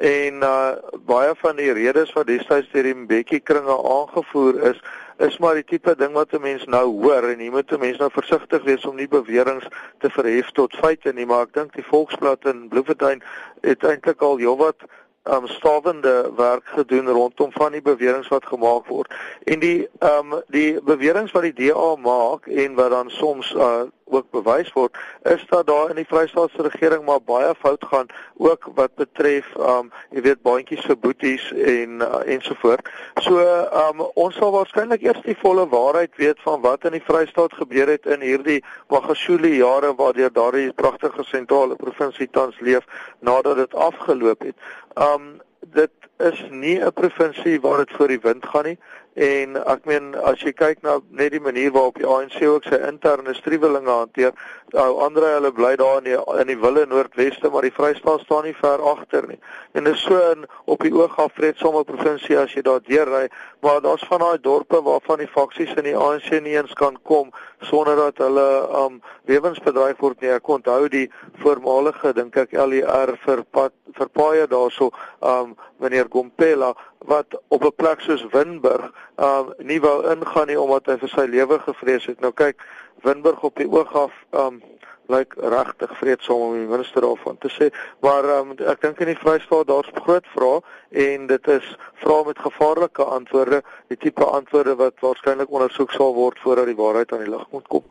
En 0.00 0.44
uh 0.46 0.76
baie 1.06 1.34
van 1.42 1.56
die 1.56 1.72
redes 1.76 2.12
wat 2.16 2.30
destyds 2.30 2.70
deur 2.72 2.86
die 2.86 2.96
Mbeki 2.96 3.40
kringe 3.40 3.76
aangevoer 3.94 4.60
is 4.72 4.82
is 5.20 5.36
maar 5.38 5.58
die 5.58 5.66
tipe 5.68 5.92
ding 6.00 6.14
wat 6.16 6.32
'n 6.32 6.40
mens 6.40 6.64
nou 6.64 6.86
hoor 7.02 7.28
en 7.28 7.40
jy 7.40 7.50
moet 7.50 7.72
'n 7.72 7.80
mens 7.80 7.98
nou 7.98 8.10
versigtig 8.10 8.62
wees 8.64 8.84
om 8.86 8.96
nie 8.96 9.08
beweringe 9.08 9.68
te 9.98 10.10
verhef 10.10 10.50
tot 10.50 10.76
feite 10.76 11.12
nie 11.12 11.26
maar 11.26 11.42
ek 11.42 11.54
dink 11.54 11.74
die 11.74 11.84
Volksblad 11.84 12.44
in 12.44 12.68
Bloemfontein 12.68 13.22
het 13.60 13.84
eintlik 13.84 14.22
al 14.22 14.36
heelwat 14.36 14.80
um 15.22 15.46
stawende 15.46 16.32
werk 16.36 16.66
gedoen 16.66 17.08
rondom 17.08 17.52
van 17.52 17.72
die 17.72 17.82
beweringe 17.82 18.28
wat 18.28 18.46
gemaak 18.46 18.86
word. 18.86 19.14
En 19.44 19.58
die 19.58 19.88
um 19.98 20.42
die 20.48 20.82
beweringe 20.82 21.32
wat 21.32 21.42
die 21.42 21.72
DA 21.72 21.96
maak 21.96 22.46
en 22.46 22.74
wat 22.74 22.90
dan 22.90 23.10
soms 23.10 23.52
uh 23.54 23.82
ook 24.10 24.30
bewys 24.30 24.72
word 24.72 24.96
is 25.22 25.44
dat 25.48 25.66
daar 25.66 25.90
in 25.90 26.00
die 26.00 26.06
Vrystaatse 26.08 26.62
regering 26.62 27.04
maar 27.04 27.22
baie 27.22 27.54
fout 27.58 27.84
gaan 27.90 28.06
ook 28.36 28.70
wat 28.74 28.94
betref 28.94 29.46
um 29.56 29.90
jy 30.10 30.24
weet 30.26 30.42
baantjies 30.42 30.84
vir 30.88 30.98
boeties 30.98 31.46
en 31.52 32.00
uh, 32.04 32.22
ensovoort. 32.34 32.88
So 33.24 33.42
um 33.84 34.04
ons 34.14 34.38
sal 34.38 34.54
waarskynlik 34.54 35.04
eers 35.06 35.22
die 35.26 35.36
volle 35.42 35.66
waarheid 35.68 36.16
weet 36.16 36.40
van 36.46 36.60
wat 36.66 36.84
in 36.88 36.98
die 36.98 37.04
Vrystaat 37.06 37.54
gebeur 37.58 37.94
het 37.94 38.06
in 38.06 38.24
hierdie 38.24 38.60
Magashule 38.92 39.54
jare 39.56 39.94
waardeur 39.94 40.32
daardie 40.32 40.72
pragtige 40.72 41.24
sentrale 41.24 41.76
provinsie 41.76 42.28
tans 42.30 42.58
leef 42.60 42.86
nadat 43.20 43.56
dit 43.56 43.74
afgeloop 43.74 44.48
het. 44.50 44.56
Um 44.96 45.40
dit 45.60 45.92
is 46.20 46.40
nie 46.50 46.78
'n 46.80 46.92
provinsie 46.92 47.60
waar 47.60 47.76
dit 47.84 47.92
voor 47.96 48.08
die 48.08 48.20
wind 48.22 48.46
gaan 48.46 48.64
nie 48.64 48.78
en 49.20 49.56
ek 49.68 49.84
meen 49.84 50.14
as 50.24 50.40
jy 50.40 50.52
kyk 50.56 50.78
na 50.86 50.94
net 51.12 51.34
die 51.34 51.42
manier 51.44 51.72
waarop 51.74 51.98
die 52.00 52.08
ANC 52.08 52.38
ook 52.40 52.64
sy 52.64 52.78
interne 52.88 53.34
striwelinge 53.36 53.92
hanteer, 53.92 54.32
ou 54.72 55.00
ander 55.04 55.26
hulle 55.26 55.50
bly 55.52 55.74
daar 55.76 55.98
in 56.00 56.06
die 56.08 56.16
in 56.40 56.48
die 56.48 56.56
wille 56.62 56.86
noordweste, 56.88 57.50
maar 57.52 57.66
die 57.66 57.74
Vrystaat 57.74 58.24
staan 58.24 58.46
nie 58.48 58.54
ver 58.56 58.80
agter 58.92 59.26
nie. 59.28 59.36
En 59.76 59.84
dit 59.84 59.94
is 59.94 60.04
so 60.06 60.16
in 60.30 60.46
op 60.64 60.80
die 60.86 60.92
oog 60.96 61.18
af 61.20 61.34
vredesame 61.36 61.82
provinsie 61.84 62.38
as 62.40 62.54
jy 62.56 62.64
daar 62.64 62.80
deurry, 62.86 63.26
maar 63.60 63.82
daar's 63.84 64.06
van 64.08 64.24
daai 64.24 64.40
dorpe 64.40 64.80
waarvan 64.86 65.20
die 65.20 65.28
faksies 65.28 65.74
in 65.76 65.90
die 65.90 65.96
ANC 65.96 66.30
nie 66.40 66.56
eens 66.56 66.72
kan 66.78 66.96
kom 67.04 67.34
sonder 67.68 68.00
dat 68.00 68.22
hulle 68.24 68.46
um 68.84 69.02
lewensbedreig 69.28 70.00
word 70.00 70.20
nie. 70.24 70.32
Ek 70.32 70.48
onthou 70.48 70.88
die 70.88 71.08
voormalige 71.42 72.14
dink 72.16 72.40
ek 72.40 72.56
LER 72.56 73.18
vir 73.26 73.44
pad 73.52 73.76
vir 73.98 74.08
paaie 74.16 74.46
daarso 74.48 74.88
um 75.20 75.56
meneer 75.82 76.08
Gompela 76.08 76.72
wat 77.06 77.40
op 77.48 77.64
'n 77.64 77.74
plek 77.76 78.00
soos 78.00 78.26
Winburg 78.32 78.92
um 79.16 79.52
nie 79.58 79.80
wou 79.80 80.10
ingaan 80.12 80.46
nie 80.46 80.60
omdat 80.60 80.86
hy 80.86 80.96
vir 80.98 81.08
sy 81.08 81.26
lewe 81.26 81.58
gevrees 81.58 82.06
het. 82.06 82.20
Nou 82.20 82.32
kyk, 82.32 82.62
Winburg 83.02 83.42
op 83.42 83.56
die 83.56 83.70
oog 83.70 83.94
af 83.94 84.12
um 84.30 84.62
lyk 85.10 85.34
regtig 85.34 85.98
vreedsaam 85.98 86.42
om 86.46 86.52
die 86.54 86.68
minister 86.70 87.02
daarvan 87.04 87.38
te 87.42 87.50
sê, 87.50 87.70
maar 88.04 88.26
um, 88.38 88.52
ek 88.72 88.82
dink 88.84 89.00
in 89.02 89.10
die 89.12 89.18
Vrystaat 89.18 89.66
daar's 89.70 89.90
groot 89.94 90.26
vrae 90.34 90.60
en 91.06 91.26
dit 91.26 91.50
is 91.56 91.66
vrae 92.02 92.26
met 92.28 92.38
gevaarlike 92.38 93.06
antwoorde, 93.18 93.62
die 93.88 93.98
tipe 94.04 94.24
antwoorde 94.24 94.76
wat 94.76 95.02
waarskynlik 95.04 95.50
ondersoek 95.50 95.90
sal 95.96 96.14
word 96.14 96.38
voordat 96.44 96.70
die 96.70 96.78
waarheid 96.78 97.12
aan 97.12 97.24
die 97.26 97.32
lig 97.32 97.46
moet 97.50 97.66
kom. 97.68 97.84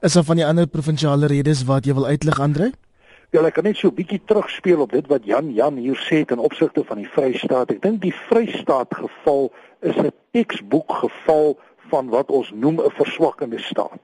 Is 0.00 0.16
daar 0.16 0.24
van 0.24 0.40
die 0.40 0.46
ander 0.46 0.66
provinsiale 0.66 1.28
redes 1.32 1.64
wat 1.68 1.88
jy 1.88 1.96
wil 1.96 2.08
uitlig, 2.08 2.40
Andre? 2.40 2.72
Ja, 3.30 3.44
ek 3.46 3.54
kan 3.54 3.62
net 3.68 3.78
so 3.78 3.86
'n 3.88 3.94
bietjie 3.94 4.18
terugspeel 4.26 4.80
op 4.82 4.90
dit 4.90 5.06
wat 5.06 5.22
Jan 5.24 5.52
Jan 5.54 5.76
hier 5.78 5.98
sê 6.02 6.24
ten 6.26 6.40
opsigte 6.42 6.82
van 6.84 6.98
die 6.98 7.06
Vrystaat. 7.08 7.70
Ek 7.70 7.82
dink 7.82 8.00
die 8.02 8.14
Vrystaat 8.26 8.90
geval 8.90 9.52
is 9.86 9.94
'n 9.96 10.10
teksboek 10.32 10.90
geval 10.92 11.56
van 11.90 12.08
wat 12.08 12.30
ons 12.30 12.50
noem 12.50 12.80
'n 12.80 12.90
verswakkende 12.90 13.58
staat. 13.58 14.02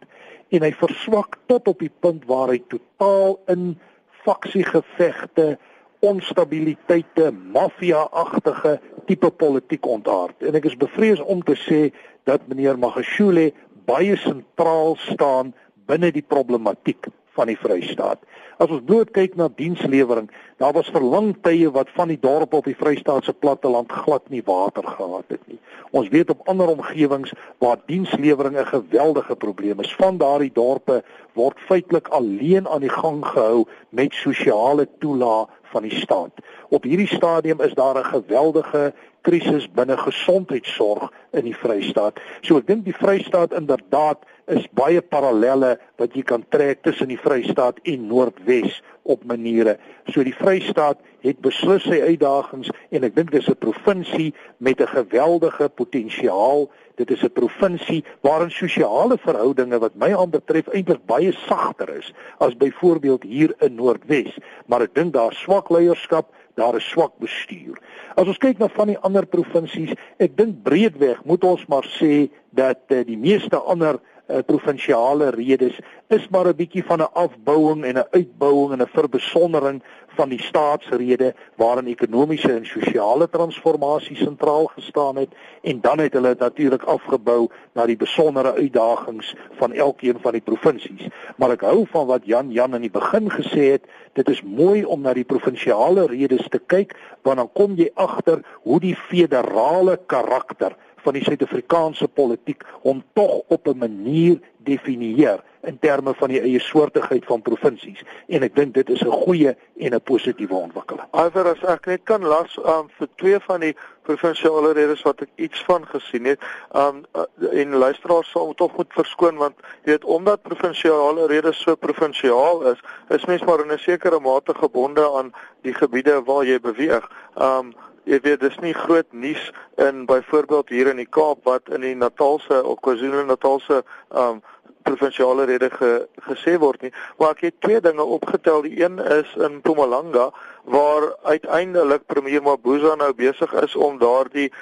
En 0.51 0.63
hy 0.63 0.73
verswak 0.73 1.39
tot 1.47 1.69
op 1.69 1.79
die 1.79 1.91
punt 2.01 2.25
waar 2.25 2.49
hy 2.55 2.63
totaal 2.69 3.41
in 3.47 3.79
faksiegevegte, 4.23 5.59
onstabiliteite, 5.99 7.33
maffia-agtige 7.33 8.81
tipe 9.07 9.31
politiek 9.31 9.87
ontaard. 9.87 10.43
En 10.43 10.55
ek 10.55 10.65
is 10.65 10.77
bevrees 10.77 11.21
om 11.21 11.43
te 11.43 11.57
sê 11.57 11.93
dat 12.25 12.47
meneer 12.47 12.79
Magashule 12.79 13.53
baie 13.87 14.17
sentraal 14.17 14.97
staan 14.97 15.55
binne 15.87 16.13
die 16.13 16.27
problematiek 16.27 17.07
van 17.37 17.51
die 17.53 17.59
Vrystaat. 17.61 18.23
As 18.57 18.73
ons 18.73 18.85
bloot 18.89 19.13
kyk 19.13 19.37
na 19.37 19.51
dienslewering, 19.53 20.31
daar 20.61 20.73
was 20.73 20.89
vir 20.93 21.05
lang 21.05 21.35
tye 21.45 21.69
wat 21.73 21.91
van 21.97 22.09
die 22.09 22.21
dorpe 22.21 22.57
op 22.57 22.69
die 22.69 22.77
Vrystaat 22.79 23.29
se 23.29 23.35
platteland 23.37 23.93
glad 23.93 24.25
nie 24.33 24.43
water 24.47 24.87
gehad 24.97 25.29
het 25.35 25.43
nie. 25.51 25.59
Ons 25.93 26.09
weet 26.13 26.33
op 26.33 26.49
ander 26.49 26.73
omgewings 26.73 27.35
waar 27.63 27.83
dienslewering 27.87 28.57
'n 28.57 28.73
geweldige 28.73 29.37
probleem 29.37 29.81
is. 29.81 29.95
Van 29.95 30.19
daardie 30.19 30.53
dorpe 30.53 31.03
word 31.35 31.61
feitelik 31.69 32.09
alleen 32.09 32.69
aan 32.69 32.81
die 32.81 32.97
gang 33.03 33.25
gehou 33.27 33.67
met 33.91 34.13
sosiale 34.13 34.89
toelaag 34.99 35.49
van 35.77 35.85
die 35.85 36.01
staat. 36.01 36.41
Op 36.73 36.89
hierdie 36.89 37.11
stadium 37.11 37.61
is 37.61 37.75
daar 37.77 37.99
'n 38.01 38.13
geweldige 38.17 38.95
krisis 39.27 39.67
binne 39.75 39.97
gesondheidsorg 39.99 41.11
in 41.33 41.45
die 41.45 41.57
Vrystaat. 41.57 42.21
So 42.41 42.59
ek 42.59 42.67
dink 42.67 42.85
die 42.85 42.97
Vrystaat 42.97 43.53
inderdaad 43.53 44.23
is 44.47 44.69
baie 44.71 45.03
parallelle 45.03 45.77
wat 45.99 46.15
jy 46.15 46.23
kan 46.23 46.45
trek 46.49 46.83
tussen 46.87 47.11
die 47.11 47.21
Vrystaat 47.21 47.83
en 47.83 48.07
Noordwes 48.07 48.83
op 49.07 49.25
maniere. 49.25 49.77
So 50.13 50.25
die 50.27 50.35
Vrystaat 50.35 51.01
het 51.25 51.41
beslis 51.45 51.87
sy 51.87 51.99
uitdagings 52.03 52.71
en 52.95 53.07
ek 53.07 53.15
dink 53.17 53.33
dis 53.35 53.49
'n 53.49 53.59
provinsie 53.59 54.35
met 54.59 54.81
'n 54.81 54.87
geweldige 54.87 55.69
potensiaal. 55.69 56.71
Dit 56.97 57.11
is 57.11 57.23
'n 57.23 57.33
provinsie 57.33 58.05
waarin 58.21 58.51
sosiale 58.51 59.19
verhoudinge 59.19 59.79
wat 59.79 59.95
my 59.95 60.15
aanbetref 60.15 60.69
eintlik 60.69 61.07
baie 61.07 61.33
sagter 61.33 61.97
is 61.97 62.13
as 62.39 62.57
byvoorbeeld 62.57 63.23
hier 63.23 63.55
in 63.59 63.75
Noordwes, 63.75 64.39
maar 64.67 64.83
ek 64.83 64.95
dink 64.95 65.13
daar 65.13 65.33
swak 65.33 65.71
leierskap 65.71 66.33
daar 66.55 66.77
is 66.77 66.89
swak 66.89 67.13
bestuur. 67.19 67.77
As 68.15 68.27
ons 68.27 68.39
kyk 68.39 68.59
na 68.59 68.69
van 68.69 68.87
die 68.87 68.99
ander 68.99 69.27
provinsies, 69.27 69.93
ek 70.17 70.37
dink 70.37 70.63
breedweg 70.63 71.25
moet 71.25 71.45
ons 71.45 71.67
maar 71.67 71.85
sê 71.85 72.31
dat 72.51 72.81
uh, 72.89 73.05
die 73.05 73.19
meeste 73.19 73.57
ander 73.61 73.95
uh, 73.95 74.16
provinsiale 74.47 75.31
redes 75.31 75.79
is 76.09 76.29
maar 76.29 76.47
'n 76.47 76.57
bietjie 76.57 76.85
van 76.85 76.99
'n 76.99 77.13
afbouing 77.13 77.85
en 77.85 77.97
'n 77.99 78.09
uitbouing 78.11 78.73
en 78.73 78.83
'n 78.83 78.87
verbesondering 78.93 79.83
van 80.17 80.29
die 80.29 80.43
staatsrede 80.43 81.35
waarin 81.57 81.87
ekonomiese 81.87 82.53
en 82.53 82.67
sosiale 82.67 83.29
transformasie 83.29 84.17
sentraal 84.17 84.67
gestaan 84.67 85.17
het 85.17 85.35
en 85.63 85.81
dan 85.81 85.99
het 85.99 86.13
hulle 86.13 86.35
natuurlik 86.39 86.83
afgebou 86.83 87.49
na 87.73 87.87
die 87.87 87.97
besondere 87.97 88.53
uitdagings 88.53 89.35
van 89.61 89.73
elkeen 89.73 90.19
van 90.21 90.33
die 90.33 90.41
provinsies. 90.41 91.09
Maar 91.37 91.51
ek 91.51 91.67
hou 91.69 91.87
van 91.93 92.07
wat 92.07 92.25
Jan 92.25 92.51
Jan 92.51 92.75
in 92.75 92.87
die 92.87 92.91
begin 92.91 93.31
gesê 93.31 93.71
het, 93.77 93.85
dit 94.13 94.29
is 94.29 94.43
mooi 94.43 94.85
om 94.85 95.01
na 95.01 95.13
die 95.13 95.29
provinsiale 95.29 96.07
redes 96.07 96.49
te 96.49 96.59
kyk 96.59 96.97
want 97.23 97.37
dan 97.37 97.53
kom 97.53 97.75
jy 97.77 97.91
agter 97.95 98.43
hoe 98.63 98.81
die 98.81 98.97
federale 98.97 99.99
karakter 100.07 100.77
van 101.07 101.19
die 101.19 101.25
Suid-Afrikaanse 101.25 102.09
politiek 102.09 102.65
hom 102.83 103.03
tog 103.15 103.43
op 103.49 103.69
'n 103.69 103.79
manier 103.79 104.41
definieer 104.67 105.43
in 105.67 105.79
terme 105.79 106.15
van 106.15 106.31
die 106.31 106.41
eie 106.41 106.61
soortigheid 106.63 107.25
van 107.27 107.43
provinsies 107.43 108.03
en 108.27 108.47
ek 108.47 108.55
dink 108.55 108.75
dit 108.75 108.91
is 108.95 109.03
'n 109.03 109.19
goeie 109.25 109.57
en 109.77 109.95
'n 109.95 110.01
positiewe 110.01 110.55
ontwikkeling. 110.55 111.07
Alhoewel 111.11 111.53
as 111.55 111.63
ek 111.63 111.87
net 111.87 112.03
kan 112.05 112.23
las 112.23 112.59
um, 112.59 112.89
vir 112.99 113.09
twee 113.17 113.39
van 113.41 113.61
die 113.61 113.75
provinsiale 114.03 114.73
redes 114.73 115.03
wat 115.03 115.21
ek 115.21 115.31
iets 115.37 115.65
van 115.67 115.87
gesien 115.87 116.25
het, 116.25 116.41
um 116.75 117.05
en 117.51 117.75
luisteraars 117.75 118.31
sal 118.31 118.55
tog 118.55 118.77
moet 118.77 118.93
verskoon 118.93 119.37
want 119.37 119.55
jy 119.85 119.91
weet 119.91 120.05
omdat 120.05 120.43
provinsiale 120.43 121.27
redes 121.27 121.63
so 121.63 121.75
provinsiaal 121.75 122.63
is, 122.73 122.81
is 123.09 123.25
mens 123.25 123.45
maar 123.45 123.61
in 123.65 123.73
'n 123.73 123.79
sekere 123.79 124.21
mate 124.21 124.55
gebonde 124.55 125.11
aan 125.19 125.33
die 125.63 125.75
gebiede 125.75 126.23
waar 126.25 126.45
jy 126.45 126.61
beweeg. 126.61 127.11
Um 127.35 127.75
jy 128.07 128.21
weet 128.23 128.41
dis 128.41 128.59
nie 128.63 128.75
groot 128.75 129.09
nuus 129.11 129.49
in 129.83 130.05
byvoorbeeld 130.07 130.69
hier 130.71 130.91
in 130.93 131.01
die 131.03 131.11
Kaap 131.11 131.43
wat 131.49 131.71
in 131.75 131.83
die 131.83 131.97
Natalse 131.99 132.63
of 132.63 132.79
KwaZulu-Natalse 132.87 133.83
um 134.15 134.43
provinsiale 134.87 135.49
rede 135.51 135.67
ge, 135.71 136.07
gesê 136.29 136.55
word 136.63 136.85
nie. 136.87 136.93
Maar 137.19 137.35
ek 137.35 137.41
het 137.49 137.57
twee 137.65 137.81
dinge 137.83 138.05
opgetel. 138.17 138.63
Die 138.63 138.79
een 138.79 139.01
is 139.03 139.33
in 139.35 139.59
Mpumalanga 139.59 140.29
waar 140.71 141.09
uiteindelik 141.27 142.07
premier 142.07 142.43
Mabuza 142.43 142.95
nou 142.95 143.13
besig 143.15 143.53
is 143.63 143.75
om 143.75 143.99
daardie 143.99 144.53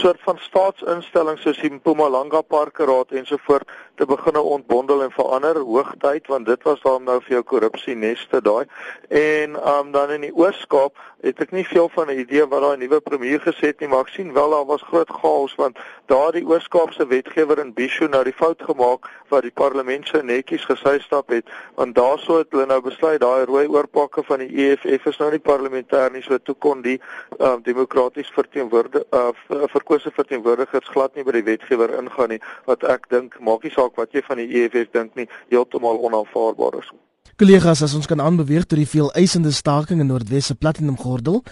soort 0.00 0.20
van 0.24 0.38
staatsinstellings 0.40 1.44
soos 1.44 1.60
die 1.60 1.72
Mpumalanga 1.72 2.40
Parkeraad 2.40 3.12
ensovoort 3.16 3.70
te 3.94 4.06
begine 4.06 4.40
ontbondel 4.40 5.02
en 5.02 5.10
verander 5.10 5.58
hoogtyd 5.58 6.26
want 6.26 6.46
dit 6.46 6.62
was 6.62 6.80
daar 6.82 7.00
nou 7.00 7.20
vir 7.22 7.36
jou 7.38 7.42
korrupsie 7.42 7.94
neste 7.94 8.40
daai. 8.42 8.64
En 9.08 9.58
um, 9.74 9.92
dan 9.92 10.10
in 10.10 10.20
die 10.20 10.34
Oos-Kaap 10.34 10.98
het 11.24 11.40
ek 11.40 11.54
nie 11.56 11.64
veel 11.64 11.88
van 11.88 12.10
'n 12.10 12.18
idee 12.18 12.46
wat 12.46 12.60
daai 12.60 12.76
nuwe 12.76 13.00
premier 13.00 13.40
gesê 13.40 13.72
het 13.72 13.80
nie 13.80 13.88
maar 13.88 14.06
ek 14.06 14.14
sien 14.16 14.32
wel 14.32 14.50
daar 14.50 14.66
was 14.66 14.82
groot 14.82 15.10
chaos 15.10 15.54
want 15.54 15.78
daardie 16.06 16.46
Oos-Kaapse 16.46 17.06
wetgewer 17.06 17.58
in 17.58 17.72
Bisho 17.72 18.06
nou 18.06 18.24
die 18.24 18.32
fout 18.32 18.62
gemaak 18.62 19.08
wat 19.28 19.42
die 19.42 19.54
parlement 19.54 20.08
so 20.08 20.22
netjies 20.22 20.64
gesy 20.64 20.98
stap 20.98 21.28
het. 21.28 21.44
Want 21.74 21.94
daaroor 21.94 22.38
het 22.38 22.50
hulle 22.50 22.66
nou 22.66 22.80
besluit 22.80 23.20
daai 23.20 23.44
rooi 23.44 23.66
oorpakke 23.66 24.22
van 24.24 24.38
die 24.38 24.50
EFF 24.66 25.06
is 25.06 25.18
nou 25.18 25.30
nie 25.30 25.42
parlementêr 25.42 26.12
nie 26.12 26.22
so 26.22 26.38
toe 26.38 26.54
kon 26.58 26.82
die 26.82 27.00
um, 27.38 27.62
demokraties 27.62 28.30
verteenwoordig 28.34 29.04
uh, 29.10 29.30
verkose 29.72 30.10
verteenwoordigers 30.14 30.88
glad 30.94 31.14
nie 31.14 31.24
by 31.24 31.32
die 31.32 31.44
wetgewer 31.44 31.96
ingaan 31.98 32.34
nie 32.36 32.40
wat 32.68 32.84
ek 32.84 33.08
dink 33.12 33.38
maak 33.40 33.64
nie 33.64 33.72
saak 33.74 33.83
wat 33.96 34.12
jy 34.12 34.22
van 34.22 34.36
die 34.36 34.48
EFF 34.48 34.90
dink 34.92 35.14
nie 35.14 35.28
heeltemal 35.48 36.00
onaanvaarbaar 36.00 36.78
is. 36.78 36.92
Kollegas, 37.36 37.82
as 37.82 37.94
ons 37.94 38.06
kan 38.06 38.20
aanbeweeg 38.20 38.62
tot 38.64 38.78
die 38.78 38.86
veel 38.86 39.08
eisende 39.18 39.50
staking 39.50 39.98
in 40.00 40.06
Noordwes 40.06 40.46
se 40.46 40.54
Platinum 40.54 40.96
Gordel. 40.96 41.42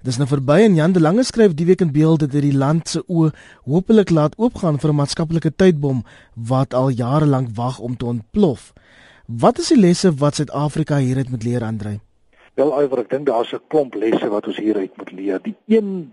Dis 0.00 0.16
nou 0.16 0.26
verby 0.28 0.62
en 0.64 0.74
Jan 0.74 0.92
de 0.92 1.00
Lange 1.00 1.24
skryf 1.28 1.52
die 1.52 1.66
week 1.68 1.82
in 1.84 1.92
beeld 1.92 2.22
dat 2.24 2.32
die 2.32 2.54
land 2.56 2.88
se 2.88 3.02
oë 3.04 3.34
hopelik 3.68 4.10
laat 4.10 4.38
oopgaan 4.40 4.80
vir 4.80 4.90
'n 4.90 4.96
maatskaplike 4.96 5.52
tydbom 5.56 6.04
wat 6.34 6.74
al 6.74 6.88
jare 6.88 7.26
lank 7.26 7.48
wag 7.54 7.78
om 7.78 7.96
te 7.96 8.06
ontplof. 8.06 8.72
Wat 9.26 9.58
is 9.58 9.68
die 9.68 9.80
lesse 9.80 10.14
wat 10.14 10.34
Suid-Afrika 10.34 10.96
hieruit 10.96 11.28
moet 11.30 11.42
leer, 11.44 11.62
Andrej? 11.64 12.00
Wel 12.54 12.72
iwer 12.82 12.98
ek 12.98 13.10
dink 13.10 13.26
daar's 13.26 13.52
'n 13.52 13.60
klomp 13.68 13.94
lesse 13.94 14.28
wat 14.28 14.46
ons 14.46 14.56
hieruit 14.56 14.96
moet 14.96 15.12
leer. 15.12 15.38
Die 15.42 15.56
een 15.66 16.12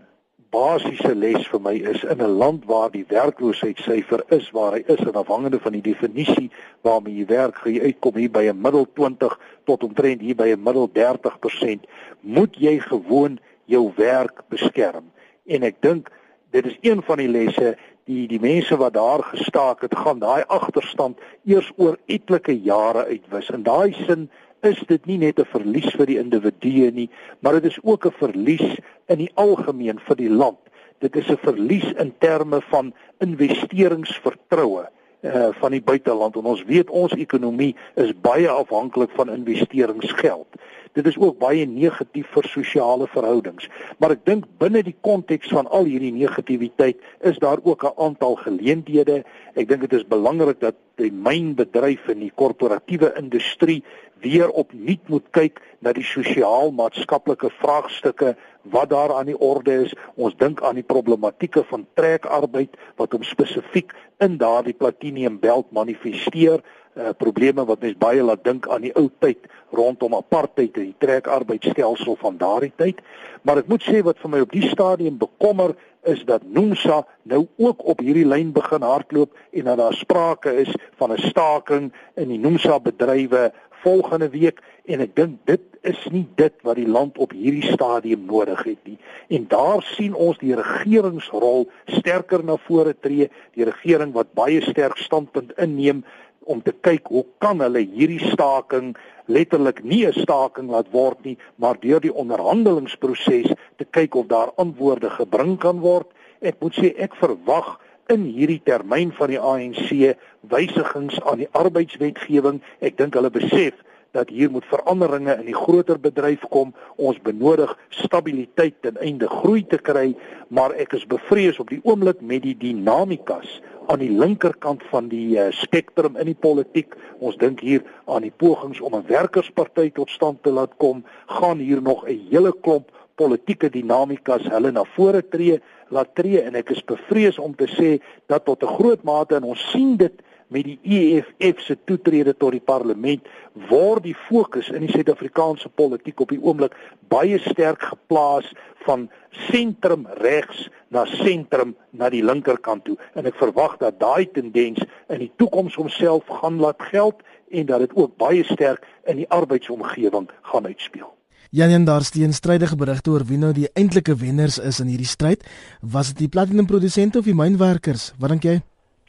basiese 0.53 1.15
les 1.17 1.47
vir 1.49 1.61
my 1.65 1.73
is 1.91 2.03
in 2.03 2.21
'n 2.21 2.37
land 2.37 2.65
waar 2.69 2.91
die 2.91 3.05
werkloosheidssyfer 3.09 4.23
is 4.37 4.51
waar 4.51 4.73
hy 4.77 4.83
is 4.87 5.01
en 5.01 5.17
afhangende 5.21 5.59
van 5.59 5.73
die 5.73 5.81
definisie 5.81 6.51
waarmee 6.81 7.15
jy 7.15 7.25
werk, 7.25 7.55
gaan 7.55 7.73
jy 7.73 7.81
uitkom 7.89 8.15
hier 8.15 8.31
by 8.31 8.43
'n 8.49 8.61
middel 8.61 8.85
20 8.93 9.39
tot 9.65 9.83
omtrent 9.83 10.21
hier 10.21 10.35
by 10.35 10.49
'n 10.53 10.63
middel 10.63 10.87
30%, 10.87 11.87
moet 12.21 12.55
jy 12.55 12.79
gewoon 12.79 13.39
jou 13.65 13.91
werk 13.95 14.43
beskerm. 14.49 15.11
En 15.45 15.63
ek 15.63 15.81
dink 15.81 16.11
dit 16.51 16.65
is 16.65 16.77
een 16.81 17.01
van 17.01 17.17
die 17.17 17.27
lesse 17.27 17.75
die 18.05 18.27
die 18.27 18.39
mense 18.39 18.77
wat 18.77 18.93
daar 18.93 19.23
gestaak 19.23 19.81
het, 19.81 19.95
gaan 19.95 20.19
daai 20.19 20.43
agterstand 20.47 21.17
eers 21.45 21.71
oor 21.75 21.97
etlike 22.05 22.61
jare 22.61 23.05
uitwis. 23.05 23.49
In 23.49 23.63
daai 23.63 23.93
sin 23.93 24.29
is 24.63 24.79
dit 24.87 25.05
nie 25.05 25.17
net 25.17 25.39
'n 25.39 25.45
verlies 25.45 25.91
vir 25.95 26.05
die 26.05 26.19
individue 26.19 26.91
nie, 26.91 27.09
maar 27.39 27.53
dit 27.59 27.65
is 27.71 27.79
ook 27.83 28.05
'n 28.05 28.17
verlies 28.19 28.79
in 29.07 29.17
die 29.17 29.31
algemeen 29.35 29.99
vir 29.99 30.15
die 30.15 30.29
land. 30.29 30.59
Dit 30.99 31.15
is 31.15 31.27
'n 31.29 31.37
verlies 31.37 31.91
in 31.93 32.13
terme 32.19 32.61
van 32.61 32.93
investeringsvertroue 33.19 34.87
uh 35.23 35.49
van 35.51 35.71
die 35.71 35.81
buiteland 35.81 36.35
en 36.35 36.43
ons 36.43 36.63
weet 36.63 36.89
ons 36.89 37.13
ekonomie 37.15 37.75
is 37.95 38.11
baie 38.21 38.49
afhanklik 38.49 39.09
van 39.15 39.29
investeringsgeld. 39.29 40.47
Dit 40.93 41.07
is 41.09 41.17
ook 41.17 41.39
baie 41.41 41.65
negatief 41.65 42.27
vir 42.35 42.47
sosiale 42.49 43.07
verhoudings. 43.09 43.69
Maar 43.97 44.13
ek 44.15 44.25
dink 44.29 44.45
binne 44.61 44.83
die 44.85 44.95
konteks 45.01 45.49
van 45.49 45.69
al 45.73 45.89
hierdie 45.89 46.13
negativiteit 46.13 47.01
is 47.25 47.39
daar 47.41 47.57
ook 47.63 47.83
'n 47.83 47.97
aantal 47.97 48.35
geleenthede. 48.35 49.23
Ek 49.55 49.67
dink 49.67 49.81
dit 49.81 49.93
is 49.93 50.07
belangrik 50.07 50.59
dat 50.59 50.75
die 50.95 51.11
mynbedryf 51.11 52.07
en 52.07 52.19
die 52.19 52.31
korporatiewe 52.35 53.13
industrie 53.17 53.83
weer 54.21 54.49
opnuut 54.49 55.09
moet 55.09 55.25
kyk 55.31 55.59
na 55.79 55.91
die 55.91 56.05
sosiaal-maatskaplike 56.05 57.49
vraagstukke 57.59 58.35
wat 58.63 58.89
daar 58.89 59.13
aan 59.13 59.25
die 59.25 59.39
orde 59.39 59.83
is. 59.83 59.93
Ons 60.15 60.35
dink 60.37 60.61
aan 60.63 60.79
die 60.79 60.87
problematieke 60.87 61.63
van 61.67 61.85
trekarbeid 61.93 62.77
wat 62.95 63.11
hom 63.11 63.23
spesifiek 63.23 63.93
in 64.23 64.37
daardie 64.37 64.73
Platinum 64.73 65.39
Belt 65.39 65.71
manifesteer, 65.71 66.61
uh, 66.95 67.09
probleme 67.17 67.65
wat 67.65 67.81
mens 67.81 67.97
baie 67.97 68.23
laat 68.23 68.43
dink 68.43 68.67
aan 68.69 68.85
die 68.85 68.93
ou 68.95 69.09
tyd 69.19 69.49
rondom 69.73 70.13
apartheid 70.15 70.77
en 70.77 70.91
die 70.91 71.01
trekarbeidstelsel 71.01 72.15
van 72.21 72.37
daardie 72.37 72.73
tyd. 72.75 73.01
Maar 73.41 73.63
ek 73.63 73.71
moet 73.71 73.83
sê 73.83 74.03
wat 74.05 74.21
vir 74.21 74.31
my 74.31 74.43
op 74.45 74.53
die 74.53 74.69
stadium 74.69 75.17
bekommer 75.17 75.75
is 76.07 76.23
dat 76.27 76.43
Nomsa 76.43 77.03
nou 77.23 77.45
ook 77.57 77.83
op 77.87 78.01
hierdie 78.03 78.27
lyn 78.27 78.51
begin 78.55 78.83
hardloop 78.83 79.35
en 79.51 79.69
dat 79.69 79.79
daar 79.79 79.95
sprake 79.95 80.55
is 80.63 80.71
van 80.99 81.11
'n 81.11 81.23
staking 81.29 81.91
in 82.15 82.27
die 82.27 82.39
Nomsa 82.39 82.79
bedrywe 82.79 83.51
volgende 83.83 84.29
week 84.29 84.61
en 84.85 84.99
ek 84.99 85.15
dink 85.15 85.39
dit 85.45 85.61
is 85.83 85.99
nie 86.11 86.23
dit 86.39 86.53
wat 86.63 86.77
die 86.79 86.87
land 86.87 87.17
op 87.19 87.33
hierdie 87.35 87.73
stadium 87.73 88.25
nodig 88.25 88.63
het 88.63 88.83
nie. 88.87 88.97
En 89.35 89.47
daar 89.51 89.83
sien 89.93 90.15
ons 90.15 90.39
die 90.39 90.55
regeringsrol 90.55 91.67
sterker 91.99 92.43
na 92.43 92.55
vore 92.67 92.95
tree, 92.95 93.29
die 93.57 93.67
regering 93.67 94.13
wat 94.15 94.31
baie 94.37 94.61
sterk 94.63 94.97
standpunt 95.03 95.51
inneem 95.59 96.03
om 96.43 96.61
te 96.63 96.73
kyk 96.83 97.07
hoe 97.11 97.25
kan 97.43 97.61
hulle 97.63 97.83
hierdie 97.83 98.21
staking 98.31 98.93
letterlik 99.31 99.83
nie 99.83 100.05
'n 100.07 100.13
staking 100.23 100.69
laat 100.69 100.91
word 100.91 101.23
nie, 101.23 101.37
maar 101.55 101.79
deur 101.79 101.99
die 101.99 102.13
onderhandelingsproses 102.13 103.51
te 103.77 103.85
kyk 103.91 104.15
of 104.15 104.27
daar 104.27 104.51
antwoorde 104.55 105.09
gebring 105.09 105.57
kan 105.59 105.79
word. 105.79 106.07
Ek 106.41 106.55
moet 106.59 106.75
sê 106.75 106.93
ek 106.97 107.15
verwag 107.15 107.79
in 108.09 108.23
hierdie 108.23 108.61
termyn 108.63 109.11
van 109.11 109.29
die 109.29 109.39
ANC 109.39 110.15
wysigings 110.41 111.21
aan 111.21 111.37
die 111.37 111.51
arbeidswetgewing. 111.51 112.61
Ek 112.79 112.97
dink 112.97 113.13
hulle 113.13 113.31
besef 113.31 113.73
dat 114.13 114.29
hier 114.29 114.51
moet 114.51 114.65
veranderinge 114.69 115.33
in 115.39 115.47
die 115.49 115.57
groter 115.57 115.99
bedryf 115.99 116.45
kom. 116.53 116.73
Ons 116.95 117.19
benodig 117.25 117.73
stabiliteit 117.89 118.75
ten 118.85 118.97
einde 119.01 119.27
groei 119.27 119.65
te 119.67 119.79
kry, 119.81 120.13
maar 120.53 120.75
ek 120.77 120.93
is 120.99 121.07
bevrees 121.09 121.59
op 121.59 121.73
die 121.73 121.81
oomblik 121.83 122.21
met 122.21 122.45
die 122.45 122.55
dinamikas 122.57 123.59
aan 123.91 123.99
die 123.99 124.11
linkerkant 124.13 124.83
van 124.91 125.09
die 125.11 125.35
uh, 125.35 125.49
spektrum 125.51 126.15
in 126.21 126.29
die 126.31 126.39
politiek. 126.39 126.93
Ons 127.19 127.35
dink 127.41 127.63
hier 127.65 127.83
aan 128.05 128.23
die 128.23 128.31
pogings 128.31 128.79
om 128.79 128.95
'n 128.95 129.07
werkersparty 129.09 129.89
tot 129.91 130.09
stand 130.09 130.43
te 130.43 130.51
laat 130.51 130.77
kom, 130.77 131.03
gaan 131.27 131.57
hier 131.57 131.81
nog 131.81 132.05
'n 132.07 132.27
hele 132.29 132.53
klomp 132.61 132.91
politieke 133.15 133.69
dinamikas 133.69 134.47
hulle 134.49 134.71
na 134.71 134.83
vore 134.95 135.21
tree, 135.21 135.59
laat 135.89 136.15
tree 136.15 136.41
en 136.41 136.55
ek 136.55 136.71
is 136.73 136.85
bevrees 136.85 137.37
om 137.39 137.53
te 137.55 137.67
sê 137.67 138.01
dat 138.27 138.45
tot 138.45 138.63
'n 138.63 138.75
groot 138.77 139.03
mate 139.03 139.35
en 139.35 139.43
ons 139.43 139.71
sien 139.71 139.97
dit 139.97 140.13
met 140.53 140.67
die 140.69 140.77
EFF 140.83 141.63
se 141.65 141.77
toetrede 141.89 142.35
tot 142.37 142.53
die 142.55 142.63
parlement 142.63 143.25
word 143.69 144.05
die 144.05 144.15
fokus 144.27 144.69
in 144.73 144.85
die 144.85 144.91
Suid-Afrikaanse 144.93 145.71
politiek 145.73 146.21
op 146.21 146.33
die 146.33 146.41
oomblik 146.41 146.75
baie 147.13 147.39
sterk 147.41 147.81
geplaas 147.91 148.49
van 148.85 149.07
sentrum 149.47 150.05
regs 150.21 150.67
na 150.93 151.05
sentrum 151.09 151.73
na 151.91 152.09
die 152.13 152.23
linkerkant 152.25 152.85
toe 152.85 152.97
en 153.17 153.29
ek 153.29 153.39
verwag 153.41 153.79
dat 153.81 153.99
daai 154.01 154.29
tendens 154.35 154.83
in 155.09 155.23
die 155.25 155.31
toekoms 155.41 155.77
homself 155.79 156.29
gaan 156.41 156.61
laat 156.61 156.81
geld 156.91 157.25
en 157.53 157.65
dat 157.69 157.85
dit 157.85 157.97
ook 157.97 158.17
baie 158.21 158.45
sterk 158.45 158.85
in 159.09 159.21
die 159.21 159.29
arbeidsomgewing 159.29 160.29
gaan 160.51 160.65
uitspeel. 160.65 161.09
Janjan 161.53 161.85
daar 161.85 162.01
steen 162.01 162.33
strydige 162.33 162.75
berigte 162.75 163.11
oor 163.13 163.25
wie 163.29 163.37
nou 163.37 163.51
die 163.53 163.69
eintlike 163.77 164.15
wenners 164.17 164.57
is 164.57 164.79
in 164.81 164.89
hierdie 164.89 165.09
stryd. 165.09 165.45
Was 165.81 166.09
dit 166.13 166.25
die 166.25 166.31
platinum 166.33 166.65
produsente 166.65 167.21
of 167.21 167.29
die 167.29 167.37
mynwerkers? 167.37 168.11
Wat 168.17 168.33
dink 168.33 168.47
jy? 168.49 168.55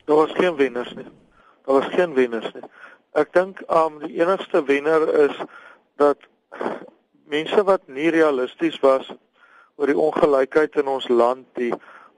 Daar 0.05 0.27
was 0.27 0.37
geen 0.37 0.57
wenners 0.61 0.93
nie. 0.93 1.09
Daar 1.65 1.81
was 1.81 1.95
geen 1.95 2.15
wenners 2.15 2.53
nie. 2.53 2.65
Ek 3.15 3.33
dink 3.33 3.63
um 3.73 4.01
die 4.03 4.19
enigste 4.21 4.65
wenner 4.65 5.07
is 5.29 5.37
dat 5.97 6.19
mense 7.31 7.65
wat 7.65 7.87
nie 7.87 8.11
realisties 8.11 8.81
was 8.83 9.09
oor 9.77 9.91
die 9.91 9.99
ongelykheid 9.99 10.77
in 10.83 10.91
ons 10.91 11.09
land, 11.09 11.47
die 11.59 11.73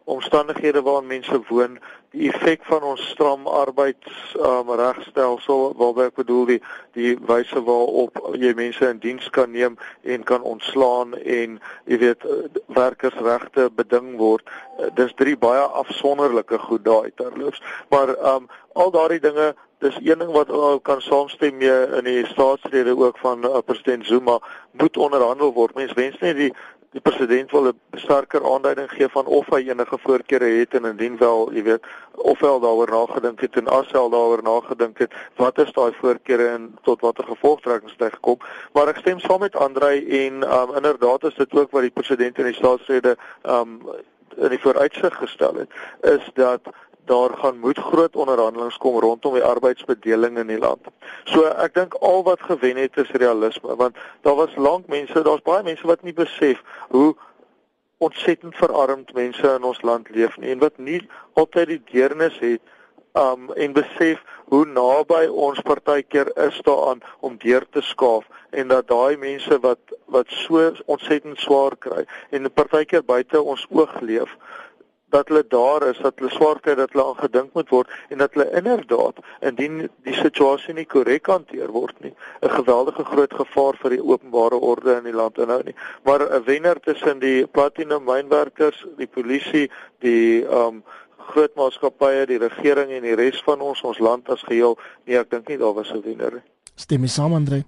omstandighede 0.06 0.82
waarin 0.86 1.08
mense 1.10 1.40
woon, 1.48 1.78
die 2.14 2.28
effek 2.30 2.62
van 2.70 2.84
ons 2.86 3.02
stram 3.10 3.46
arbeids 3.50 4.34
um, 4.38 4.70
regstelsel 4.78 5.72
waarby 5.76 6.06
ek 6.06 6.20
bedoel 6.22 6.44
die 6.52 6.58
die 6.94 7.16
wyse 7.28 7.60
waarop 7.66 8.20
jy 8.38 8.52
mense 8.56 8.86
in 8.86 9.02
diens 9.02 9.26
kan 9.34 9.50
neem 9.52 9.74
en 10.06 10.24
kan 10.28 10.46
ontslaan 10.46 11.16
en 11.18 11.58
jy 11.90 11.98
weet 12.04 12.24
werkersregte 12.78 13.66
beding 13.74 14.14
word. 14.20 14.46
Dis 14.94 15.12
drie 15.18 15.36
baie 15.36 15.66
afsonderlike 15.82 16.58
goed 16.68 16.86
daai 16.86 17.10
terloops. 17.18 17.62
Maar 17.90 18.14
um 18.34 18.48
al 18.76 18.94
daardie 18.94 19.20
dinge 19.20 19.54
dis 19.84 19.98
een 20.00 20.18
ding 20.18 20.32
wat 20.32 20.48
uh, 20.48 20.76
kan 20.82 21.00
saamstem 21.02 21.56
mee 21.56 21.76
in 21.98 22.04
die 22.04 22.26
staatsrede 22.26 22.96
ook 22.96 23.18
van 23.18 23.44
uh, 23.44 23.58
president 23.64 24.06
Zuma 24.06 24.38
moet 24.70 24.96
onderhandel 24.96 25.52
word. 25.52 25.74
Mense 25.74 25.94
wens 25.94 26.18
nie 26.20 26.34
die 26.34 26.52
die 26.96 27.04
president 27.04 27.50
wil 27.52 27.68
'n 27.68 27.80
sterker 28.00 28.44
aanduiding 28.52 28.88
gee 28.90 29.08
van 29.08 29.26
of 29.26 29.46
hy 29.52 29.68
enige 29.68 29.98
voorkeure 29.98 30.48
het 30.58 30.74
en 30.74 30.84
indien 30.84 31.16
wel, 31.18 31.52
jy 31.52 31.62
weet, 31.62 31.84
of 32.14 32.40
hy 32.40 32.52
daaroor 32.64 32.90
nagedink 32.90 33.40
het 33.40 33.56
en 33.60 33.68
as 33.68 33.92
hy 33.92 34.04
daaroor 34.14 34.42
nagedink 34.42 34.98
het, 35.04 35.12
wat 35.36 35.58
is 35.58 35.72
daai 35.72 35.92
voorkeure 36.00 36.48
en 36.48 36.74
tot 36.82 37.00
watter 37.00 37.24
gevolgtrekkings 37.28 37.92
het 37.98 38.06
hy 38.06 38.10
gekom? 38.16 38.38
Maar 38.72 38.88
ek 38.88 39.02
stem 39.04 39.20
saam 39.20 39.40
met 39.40 39.56
Andrei 39.56 40.00
en 40.24 40.42
um, 40.42 40.74
inderdaad 40.74 41.24
is 41.24 41.34
dit 41.34 41.52
ook 41.54 41.70
wat 41.70 41.82
die 41.82 41.96
president 42.00 42.38
in 42.38 42.52
die 42.52 42.60
staatsrede 42.60 43.16
um 43.44 43.80
in 44.36 44.52
die 44.52 44.60
vooruitsig 44.60 45.14
gestel 45.16 45.54
het, 45.54 45.70
is 46.04 46.24
dat 46.34 46.60
daar 47.06 47.36
gaan 47.38 47.58
moet 47.58 47.78
groot 47.78 48.16
onderhandelinge 48.16 48.78
kom 48.78 48.98
rondom 49.00 49.34
die 49.34 49.44
arbeidsbedeling 49.44 50.38
in 50.38 50.50
die 50.52 50.58
land. 50.58 50.90
So 51.24 51.46
ek 51.46 51.74
dink 51.74 51.94
al 52.00 52.22
wat 52.26 52.42
gewen 52.42 52.76
het 52.76 52.96
is 52.96 53.10
realisme 53.10 53.76
want 53.76 53.96
daar 54.26 54.36
was 54.36 54.56
lank 54.56 54.86
mense, 54.86 55.22
daar's 55.22 55.44
baie 55.46 55.62
mense 55.62 55.86
wat 55.86 56.02
nie 56.02 56.14
besef 56.16 56.62
hoe 56.88 57.14
ontsettend 57.98 58.56
verarmd 58.56 59.12
mense 59.14 59.52
in 59.54 59.64
ons 59.64 59.82
land 59.82 60.08
leef 60.10 60.36
nie 60.36 60.50
en 60.52 60.60
wat 60.60 60.78
nie 60.78 61.00
altyd 61.40 61.70
die 61.74 61.82
deernis 61.92 62.36
het 62.42 62.60
um 63.16 63.48
en 63.56 63.72
besef 63.72 64.20
hoe 64.52 64.64
naby 64.68 65.22
ons 65.46 65.62
partykeer 65.64 66.28
is 66.44 66.58
daaraan 66.66 67.00
om 67.24 67.38
deur 67.40 67.64
te 67.72 67.80
skaaf 67.80 68.26
en 68.50 68.68
dat 68.68 68.88
daai 68.92 69.16
mense 69.16 69.58
wat 69.64 69.96
wat 70.12 70.28
so 70.42 70.68
ontsettend 70.84 71.40
swaar 71.40 71.76
kry 71.86 72.04
en 72.30 72.50
partykeer 72.52 73.04
buite 73.04 73.40
ons 73.40 73.64
oog 73.70 73.96
leef 74.00 74.36
dat 75.10 75.28
hulle 75.28 75.44
daar 75.48 75.88
is 75.88 75.98
dat 76.02 76.18
hulle 76.18 76.30
swaar 76.30 76.60
kry 76.60 76.74
dat 76.74 76.92
hulle 76.92 77.04
aangedink 77.04 77.54
moet 77.54 77.70
word 77.70 77.90
en 78.10 78.18
dat 78.18 78.34
hulle 78.34 78.50
inderdaad 78.58 79.20
indien 79.40 79.86
die 80.08 80.14
situasie 80.14 80.74
nie 80.74 80.86
korrek 80.86 81.30
hanteer 81.30 81.70
word 81.72 81.94
nie 82.00 82.14
'n 82.42 82.50
geweldige 82.50 83.04
groot 83.04 83.34
gevaar 83.34 83.76
vir 83.82 83.90
die 83.90 84.02
openbare 84.02 84.58
orde 84.58 84.96
in 84.96 85.04
die 85.04 85.18
land 85.22 85.38
inhou 85.38 85.62
nie. 85.62 85.74
Maar 86.04 86.20
'n 86.22 86.44
wenner 86.44 86.80
tussen 86.80 87.18
die 87.18 87.46
platinum 87.46 88.04
mynwerkers 88.04 88.84
die 88.96 89.06
polisie 89.06 89.70
die 89.98 90.44
um 90.44 90.82
groot 91.16 91.54
maatskappye 91.54 92.26
die 92.26 92.38
regering 92.38 92.90
en 92.90 93.02
die 93.02 93.14
res 93.14 93.42
van 93.42 93.60
ons 93.60 93.82
ons 93.82 93.98
land 93.98 94.28
as 94.28 94.42
geheel 94.42 94.78
nee 95.04 95.18
ek 95.18 95.30
dink 95.30 95.48
nie 95.48 95.58
daar 95.58 95.74
was 95.74 95.92
'n 95.92 96.02
wenner 96.02 96.32
nie. 96.32 96.44
Stem 96.74 97.02
jy 97.02 97.08
saam 97.08 97.32
Andre? 97.32 97.64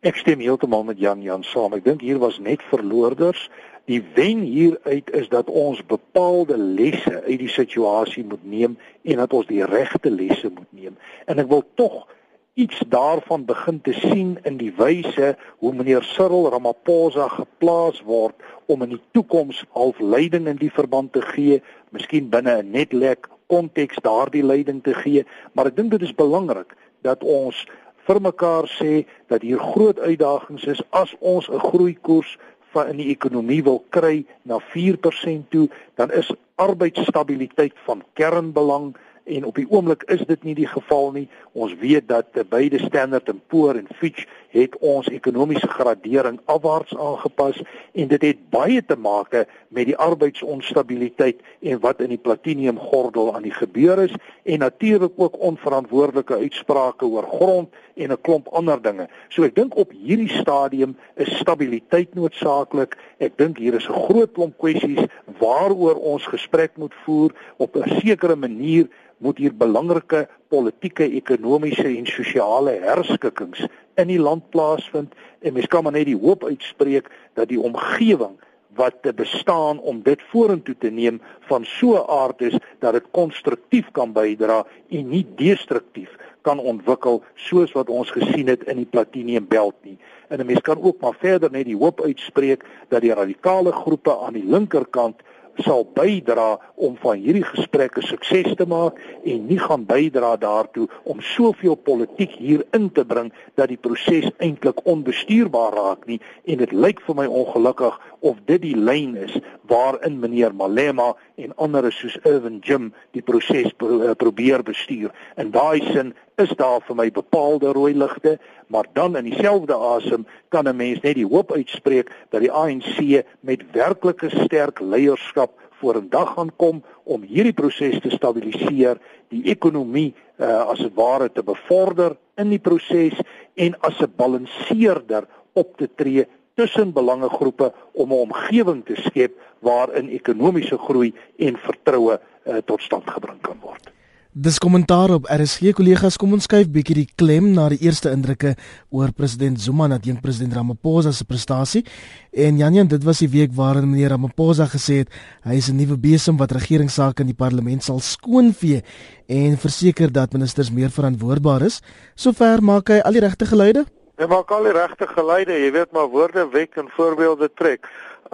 Ek 0.00 0.16
stem 0.16 0.40
heeltemal 0.40 0.84
met 0.84 0.98
Jan 0.98 1.22
Jan 1.22 1.42
saam. 1.42 1.74
Ek 1.74 1.84
dink 1.84 2.00
hier 2.00 2.18
was 2.18 2.38
net 2.38 2.62
verloorders 2.70 3.50
Die 3.84 4.02
wen 4.14 4.40
hieruit 4.40 5.10
is 5.10 5.28
dat 5.28 5.50
ons 5.50 5.86
bepaalde 5.86 6.56
lesse 6.56 7.22
uit 7.22 7.38
die 7.38 7.48
situasie 7.48 8.24
moet 8.24 8.44
neem 8.44 8.78
en 9.02 9.16
dat 9.16 9.32
ons 9.32 9.46
die 9.46 9.64
regte 9.64 10.10
lesse 10.10 10.50
moet 10.54 10.72
neem. 10.72 10.96
En 11.26 11.38
ek 11.38 11.48
wil 11.48 11.64
tog 11.74 12.06
iets 12.54 12.82
daarvan 12.88 13.44
begin 13.44 13.80
te 13.80 13.92
sien 13.92 14.38
in 14.42 14.56
die 14.56 14.72
wyse 14.76 15.36
hoe 15.58 15.72
meneer 15.74 16.02
Cyril 16.02 16.50
Ramaphosa 16.50 17.28
geplaas 17.28 18.02
word 18.04 18.34
om 18.66 18.82
in 18.82 18.96
die 18.96 19.02
toekoms 19.16 19.64
half 19.76 20.00
leiding 20.00 20.48
in 20.50 20.58
die 20.60 20.72
verband 20.72 21.12
te 21.12 21.22
gee, 21.22 21.62
miskien 21.90 22.28
binne 22.28 22.58
'n 22.62 22.70
netlek 22.70 23.28
konteks 23.46 24.02
daardie 24.02 24.44
leiding 24.44 24.82
te 24.82 24.94
gee, 24.94 25.24
maar 25.52 25.66
ek 25.66 25.76
dink 25.76 25.90
dit 25.90 26.02
is 26.02 26.14
belangrik 26.14 26.76
dat 27.02 27.24
ons 27.24 27.66
vir 28.06 28.20
mekaar 28.20 28.66
sê 28.68 29.06
dat 29.26 29.42
hier 29.42 29.58
groot 29.58 29.98
uitdagings 29.98 30.64
is 30.64 30.82
as 30.90 31.14
ons 31.20 31.48
'n 31.48 31.58
groeikoers 31.58 32.38
van 32.74 32.92
in 32.92 33.00
die 33.00 33.10
ekonomie 33.10 33.62
wil 33.66 33.82
kry 33.94 34.24
na 34.42 34.60
4% 34.72 35.48
toe, 35.48 35.68
dan 35.98 36.12
is 36.12 36.30
arbeidsstabiliteit 36.60 37.74
van 37.86 38.04
kernbelang 38.18 38.92
en 39.30 39.44
op 39.44 39.54
die 39.54 39.66
oomblik 39.70 40.02
is 40.12 40.22
dit 40.26 40.42
nie 40.44 40.54
die 40.58 40.68
geval 40.68 41.12
nie. 41.14 41.26
Ons 41.52 41.74
weet 41.80 42.08
dat 42.08 42.36
beide 42.50 42.78
Standard 42.82 43.30
& 43.40 43.50
Poor 43.52 43.78
en 43.78 43.88
Fitch 43.98 44.26
het 44.50 44.76
ons 44.78 45.08
ekonomiese 45.08 45.68
gradering 45.68 46.40
afwaarts 46.44 46.96
aangepas 46.96 47.62
en 47.92 48.08
dit 48.08 48.22
het 48.22 48.40
baie 48.50 48.82
te 48.84 48.96
maak 48.96 49.34
met 49.68 49.86
die 49.86 49.96
arbeidsonstabiliteit 49.96 51.40
en 51.60 51.80
wat 51.80 52.00
in 52.00 52.10
die 52.14 52.18
platinum 52.18 52.78
gordel 52.78 53.34
aan 53.34 53.46
die 53.46 53.54
gebeur 53.54 54.02
is 54.02 54.14
en 54.42 54.58
natuurlik 54.58 55.12
ook 55.16 55.38
onverantwoordelike 55.38 56.40
uitsprake 56.42 57.06
oor 57.06 57.28
grond 57.30 57.68
en 57.94 58.10
'n 58.12 58.20
klomp 58.20 58.48
ander 58.48 58.82
dinge. 58.82 59.08
So 59.28 59.42
ek 59.42 59.54
dink 59.54 59.76
op 59.76 59.92
hierdie 59.92 60.32
stadium 60.40 60.96
is 61.14 61.38
stabiliteit 61.38 62.14
noodsaaklik. 62.14 62.96
Ek 63.18 63.36
dink 63.36 63.58
hier 63.58 63.74
is 63.74 63.88
'n 63.88 63.92
groot 63.92 64.32
klomp 64.32 64.58
kwessies 64.58 65.06
waaroor 65.38 65.94
ons 65.94 66.26
gesprek 66.26 66.76
moet 66.76 66.94
voer 67.04 67.30
op 67.56 67.76
'n 67.76 68.00
sekere 68.00 68.36
manier 68.36 68.88
moet 69.18 69.38
hier 69.38 69.54
belangrike 69.54 70.28
politieke, 70.50 71.06
ekonomiese 71.20 71.88
en 71.88 72.06
sosiale 72.10 72.76
herskikkings 72.84 73.64
in 74.00 74.10
die 74.10 74.20
land 74.20 74.50
plaasvind 74.54 75.14
en 75.40 75.56
mens 75.56 75.70
kan 75.70 75.86
maar 75.86 75.96
net 75.96 76.08
die 76.10 76.18
hoop 76.18 76.44
uitspreek 76.44 77.10
dat 77.38 77.48
die 77.48 77.60
omgewing 77.60 78.36
wat 78.78 79.02
te 79.02 79.12
bestaan 79.14 79.80
om 79.80 80.02
dit 80.02 80.22
vorentoe 80.30 80.74
te 80.78 80.90
neem 80.90 81.20
van 81.48 81.64
so 81.64 81.96
'n 81.96 82.08
aard 82.08 82.40
is 82.40 82.56
dat 82.78 82.92
dit 82.92 83.06
konstruktief 83.10 83.90
kan 83.92 84.12
bydra 84.12 84.66
en 84.88 85.08
nie 85.08 85.26
destruktief 85.36 86.16
kan 86.42 86.58
ontwikkel 86.58 87.22
soos 87.34 87.72
wat 87.72 87.88
ons 87.88 88.10
gesien 88.10 88.48
het 88.48 88.62
in 88.62 88.76
die 88.76 88.88
Platinum 88.90 89.46
Belt 89.48 89.74
nie. 89.82 89.98
En 90.28 90.40
'n 90.40 90.46
mens 90.46 90.60
kan 90.60 90.82
ook 90.82 91.00
maar 91.00 91.16
verder 91.18 91.50
net 91.50 91.64
die 91.64 91.76
hoop 91.76 92.00
uitspreek 92.00 92.64
dat 92.88 93.00
die 93.00 93.14
radikale 93.14 93.72
groepe 93.72 94.18
aan 94.18 94.32
die 94.32 94.46
linkerkant 94.46 95.20
sal 95.58 95.84
bydra 95.94 96.58
om 96.74 96.96
van 97.02 97.18
hierdie 97.18 97.44
gesprekke 97.44 98.02
sukses 98.06 98.54
te 98.56 98.66
maak 98.68 98.98
en 99.24 99.46
nie 99.46 99.58
gaan 99.58 99.84
bydra 99.88 100.36
daartoe 100.40 100.86
om 101.04 101.20
soveel 101.34 101.74
politiek 101.74 102.32
hier 102.38 102.64
in 102.76 102.90
te 102.92 103.04
bring 103.04 103.32
dat 103.54 103.68
die 103.68 103.80
proses 103.80 104.30
eintlik 104.38 104.84
onbestuurbaar 104.86 105.76
raak 105.76 106.06
nie. 106.06 106.20
En 106.44 106.62
dit 106.62 106.72
lyk 106.72 107.02
vir 107.06 107.18
my 107.22 107.26
ongelukkig 107.26 107.98
of 108.20 108.38
dit 108.46 108.62
die 108.62 108.76
lyn 108.76 109.16
is 109.16 109.36
waarin 109.70 110.18
meneer 110.20 110.54
Malema 110.54 111.12
en 111.40 111.54
ander 111.56 111.90
soos 111.92 112.16
Irvin 112.24 112.58
Jim 112.64 112.90
die 113.16 113.22
proses 113.22 113.72
pro 113.76 114.00
eh, 114.00 114.14
probeer 114.18 114.64
bestuur. 114.66 115.12
In 115.36 115.52
daai 115.54 115.80
sin 115.92 116.14
is 116.40 116.52
daar 116.56 116.80
vir 116.86 116.96
my 116.96 117.08
bepaalde 117.10 117.72
rooi 117.76 117.94
ligte, 117.94 118.38
maar 118.68 118.88
dan 118.94 119.16
in 119.16 119.28
dieselfde 119.30 119.74
asem 119.74 120.26
kan 120.48 120.68
'n 120.68 120.76
mens 120.76 121.00
net 121.00 121.14
die 121.14 121.26
hoop 121.26 121.52
uitspreek 121.52 122.10
dat 122.30 122.40
die 122.40 122.52
ANC 122.52 123.24
met 123.40 123.64
werklike 123.72 124.30
sterk 124.30 124.80
leierskap 124.80 125.52
vorendag 125.80 126.34
gaan 126.34 126.50
kom 126.56 126.82
om 127.04 127.22
hierdie 127.22 127.56
proses 127.56 128.00
te 128.00 128.10
stabiliseer, 128.10 128.98
die 129.28 129.44
ekonomie 129.50 130.14
uh, 130.38 130.68
as 130.72 130.78
dit 130.78 130.94
ware 130.94 131.30
te 131.32 131.42
bevorder 131.42 132.16
in 132.36 132.50
die 132.52 132.58
proses 132.58 133.16
en 133.54 133.76
as 133.80 134.00
'n 134.00 134.12
balanseerder 134.16 135.26
op 135.52 135.76
te 135.76 135.88
tree 135.96 136.26
tussen 136.54 136.92
belangegroepe 136.92 137.72
om 137.92 138.08
'n 138.12 138.22
omgewing 138.26 138.84
te 138.84 138.96
skep 138.96 139.32
waarin 139.58 140.08
ekonomiese 140.08 140.78
groei 140.78 141.14
en 141.36 141.56
vertroue 141.56 142.20
uh, 142.20 142.56
tot 142.64 142.82
stand 142.82 143.10
gebring 143.10 143.40
kan 143.40 143.58
word. 143.60 143.90
Dis 144.30 144.60
kommentaar 144.62 145.10
op 145.10 145.24
RSG 145.26 145.72
kollegas 145.74 146.14
kom 146.14 146.36
ons 146.36 146.44
skuif 146.46 146.68
bietjie 146.70 146.94
die 147.00 147.08
klem 147.18 147.48
na 147.50 147.64
die 147.72 147.80
eerste 147.82 148.12
indrukke 148.14 148.52
oor 148.94 149.10
president 149.10 149.58
Zuma 149.58 149.88
en 149.88 149.96
adjunk 149.96 150.20
president 150.22 150.54
Ramaphosa 150.54 151.10
se 151.10 151.26
prestasie. 151.26 151.82
En 152.30 152.56
Janjan, 152.56 152.86
dit 152.86 153.02
was 153.02 153.18
die 153.24 153.28
week 153.28 153.50
waarin 153.58 153.90
meneer 153.90 154.14
Ramaphosa 154.14 154.68
gesê 154.70 155.00
het 155.02 155.10
hy 155.42 155.58
is 155.58 155.68
'n 155.68 155.76
nuwe 155.76 155.98
besem 155.98 156.36
wat 156.36 156.52
regeringsake 156.52 157.22
in 157.22 157.26
die 157.26 157.34
parlement 157.34 157.82
sal 157.82 157.98
skoonvee 157.98 158.84
en 159.26 159.58
verseker 159.58 160.12
dat 160.12 160.32
ministers 160.32 160.70
meer 160.70 160.90
verantwoordbaar 160.90 161.62
is. 161.62 161.82
Sover 162.14 162.62
maak 162.62 162.88
hy 162.88 163.00
al 163.00 163.12
die 163.12 163.26
regte 163.26 163.46
geluide? 163.46 163.84
Hy 164.20 164.26
maak 164.28 164.50
al 164.52 164.66
die 164.68 164.72
regte 164.76 165.06
geluide, 165.08 165.54
jy 165.56 165.70
weet 165.72 165.94
maar 165.96 166.10
woorde 166.12 166.42
wek 166.52 166.74
en 166.76 166.90
voorbeelde 166.92 167.46
trek. 167.56 167.86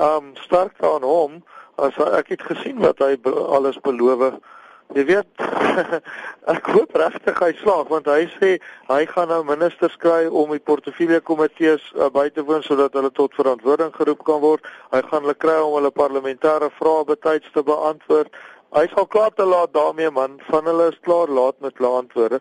Um 0.03 0.33
sterk 0.43 0.81
aan 0.83 1.07
hom 1.07 1.37
as 1.79 1.95
ek 2.19 2.33
het 2.33 2.43
gesien 2.43 2.81
wat 2.83 2.99
hy 3.05 3.15
alles 3.31 3.79
beloof 3.85 4.41
Jy 4.95 5.05
weet 5.07 5.45
ek 6.55 6.69
hoop 6.75 6.99
regtig 6.99 7.39
hy 7.43 7.53
slaag 7.61 7.87
want 7.91 8.11
hy 8.11 8.27
sê 8.35 8.51
hy 8.91 8.99
gaan 9.13 9.31
nou 9.31 9.41
ministers 9.47 9.95
kry 10.03 10.27
om 10.27 10.51
die 10.55 10.63
portefeulje 10.63 11.23
komitees 11.27 11.87
uh, 11.95 12.11
by 12.11 12.29
te 12.35 12.43
woon 12.47 12.67
sodat 12.67 12.95
hulle 12.99 13.11
tot 13.15 13.35
verantwoording 13.39 13.95
geroep 13.95 14.27
kan 14.27 14.43
word. 14.43 14.67
Hy 14.91 15.03
gaan 15.07 15.23
hulle 15.23 15.39
kry 15.39 15.59
om 15.63 15.79
hulle 15.79 15.95
parlementêre 15.95 16.71
vrae 16.81 17.07
betyds 17.15 17.55
te 17.55 17.63
beantwoord. 17.67 18.35
Hy 18.75 18.87
sal 18.93 19.07
klaar 19.07 19.31
te 19.35 19.47
laat 19.47 19.71
daarmee 19.75 20.11
man, 20.11 20.41
van 20.51 20.67
hulle 20.67 20.91
is 20.91 20.99
klaar 21.07 21.31
laat 21.31 21.61
met 21.65 21.79
hulle 21.79 21.93
antwoorde. 22.03 22.41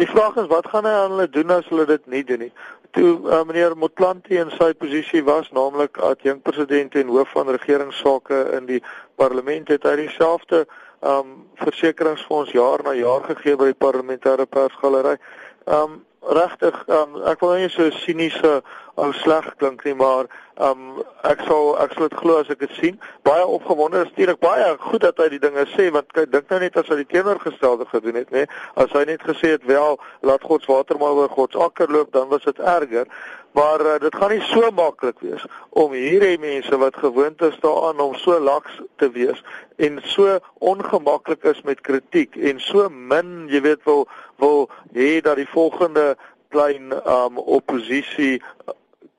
Die 0.00 0.08
vraag 0.08 0.36
is 0.36 0.46
wat 0.48 0.68
gaan 0.72 0.86
hy 0.88 0.92
aan 0.96 1.10
hulle 1.12 1.28
doen 1.28 1.50
as 1.52 1.66
hulle 1.68 1.84
dit 1.86 2.06
nie 2.08 2.22
doen 2.24 2.46
nie? 2.46 2.52
Toe 2.96 3.10
uh, 3.28 3.42
meneer 3.48 3.74
Motlanti 3.76 4.38
in 4.40 4.52
sy 4.56 4.70
posisie 4.76 5.20
was, 5.24 5.50
naamlik 5.52 6.00
adjunk 6.00 6.42
president 6.46 6.96
en 6.96 7.12
hoof 7.12 7.28
van 7.36 7.50
regeringsake 7.52 8.38
in 8.56 8.68
die 8.70 8.80
parlement 9.20 9.68
het 9.68 9.84
hy 9.88 9.98
dieselfde 10.00 10.64
um 11.02 11.42
versekeringsfonds 11.58 12.52
jaar 12.54 12.84
na 12.86 12.94
jaar 12.94 13.24
gegee 13.26 13.58
by 13.58 13.72
die 13.72 13.80
parlementêre 13.84 14.46
persgalery. 14.46 15.18
Um 15.66 16.00
regtig 16.22 16.76
um 16.86 17.18
ek 17.28 17.42
wil 17.42 17.56
nie 17.58 17.70
so 17.72 17.90
siniese 18.04 18.60
ou 19.00 19.12
sleg 19.12 19.46
klink 19.56 19.84
nie, 19.84 19.94
maar 19.96 20.28
um 20.60 21.00
ek 21.24 21.40
sal 21.48 21.72
ek 21.80 21.94
sal 21.96 22.08
dit 22.08 22.16
glo 22.20 22.38
as 22.42 22.50
ek 22.52 22.60
dit 22.64 22.74
sien. 22.76 22.98
Baie 23.24 23.44
opgewonde 23.46 24.02
is 24.02 24.10
natuurlik 24.10 24.40
baie 24.44 24.66
goed 24.84 25.04
dat 25.06 25.20
hy 25.22 25.28
die 25.32 25.42
dinge 25.42 25.64
sê 25.72 25.88
want 25.94 26.12
kyk 26.12 26.32
dink 26.32 26.50
nou 26.52 26.60
net 26.60 26.76
as 26.76 26.90
hy 26.92 26.98
die 27.00 27.08
teenoorgestelde 27.14 27.88
gedoen 27.88 28.20
het, 28.20 28.32
nê? 28.34 28.44
As 28.76 28.92
hy 28.96 29.06
net 29.08 29.24
gesê 29.24 29.54
het 29.56 29.64
wel 29.68 29.96
laat 30.28 30.44
God 30.44 30.64
se 30.64 30.72
water 30.72 31.00
maar 31.00 31.16
oor 31.16 31.32
God 31.32 31.56
se 31.56 31.62
akker 31.62 31.92
loop, 31.92 32.12
dan 32.12 32.28
was 32.32 32.44
dit 32.44 32.60
erger. 32.60 33.08
Maar 33.52 33.84
uh, 33.84 33.96
dit 34.00 34.14
gaan 34.16 34.32
nie 34.32 34.44
so 34.48 34.68
maklik 34.72 35.18
wees 35.20 35.42
om 35.76 35.92
hierdie 35.92 36.38
mense 36.40 36.76
wat 36.80 36.96
gewoond 36.96 37.42
is 37.44 37.58
daaraan 37.60 38.00
om 38.00 38.14
so 38.16 38.38
laks 38.40 38.80
te 38.96 39.10
wees 39.12 39.42
en 39.76 40.00
so 40.08 40.38
ongemaklik 40.64 41.44
is 41.44 41.60
met 41.68 41.80
kritiek 41.84 42.36
en 42.36 42.60
so 42.60 42.88
min, 42.88 43.48
jy 43.52 43.60
weet, 43.60 43.84
wil 43.84 44.06
wil 44.40 44.70
hê 44.96 45.20
dat 45.20 45.36
die 45.36 45.48
volgende 45.52 46.14
klein 46.52 46.92
um 47.04 47.36
oppositie 47.38 48.40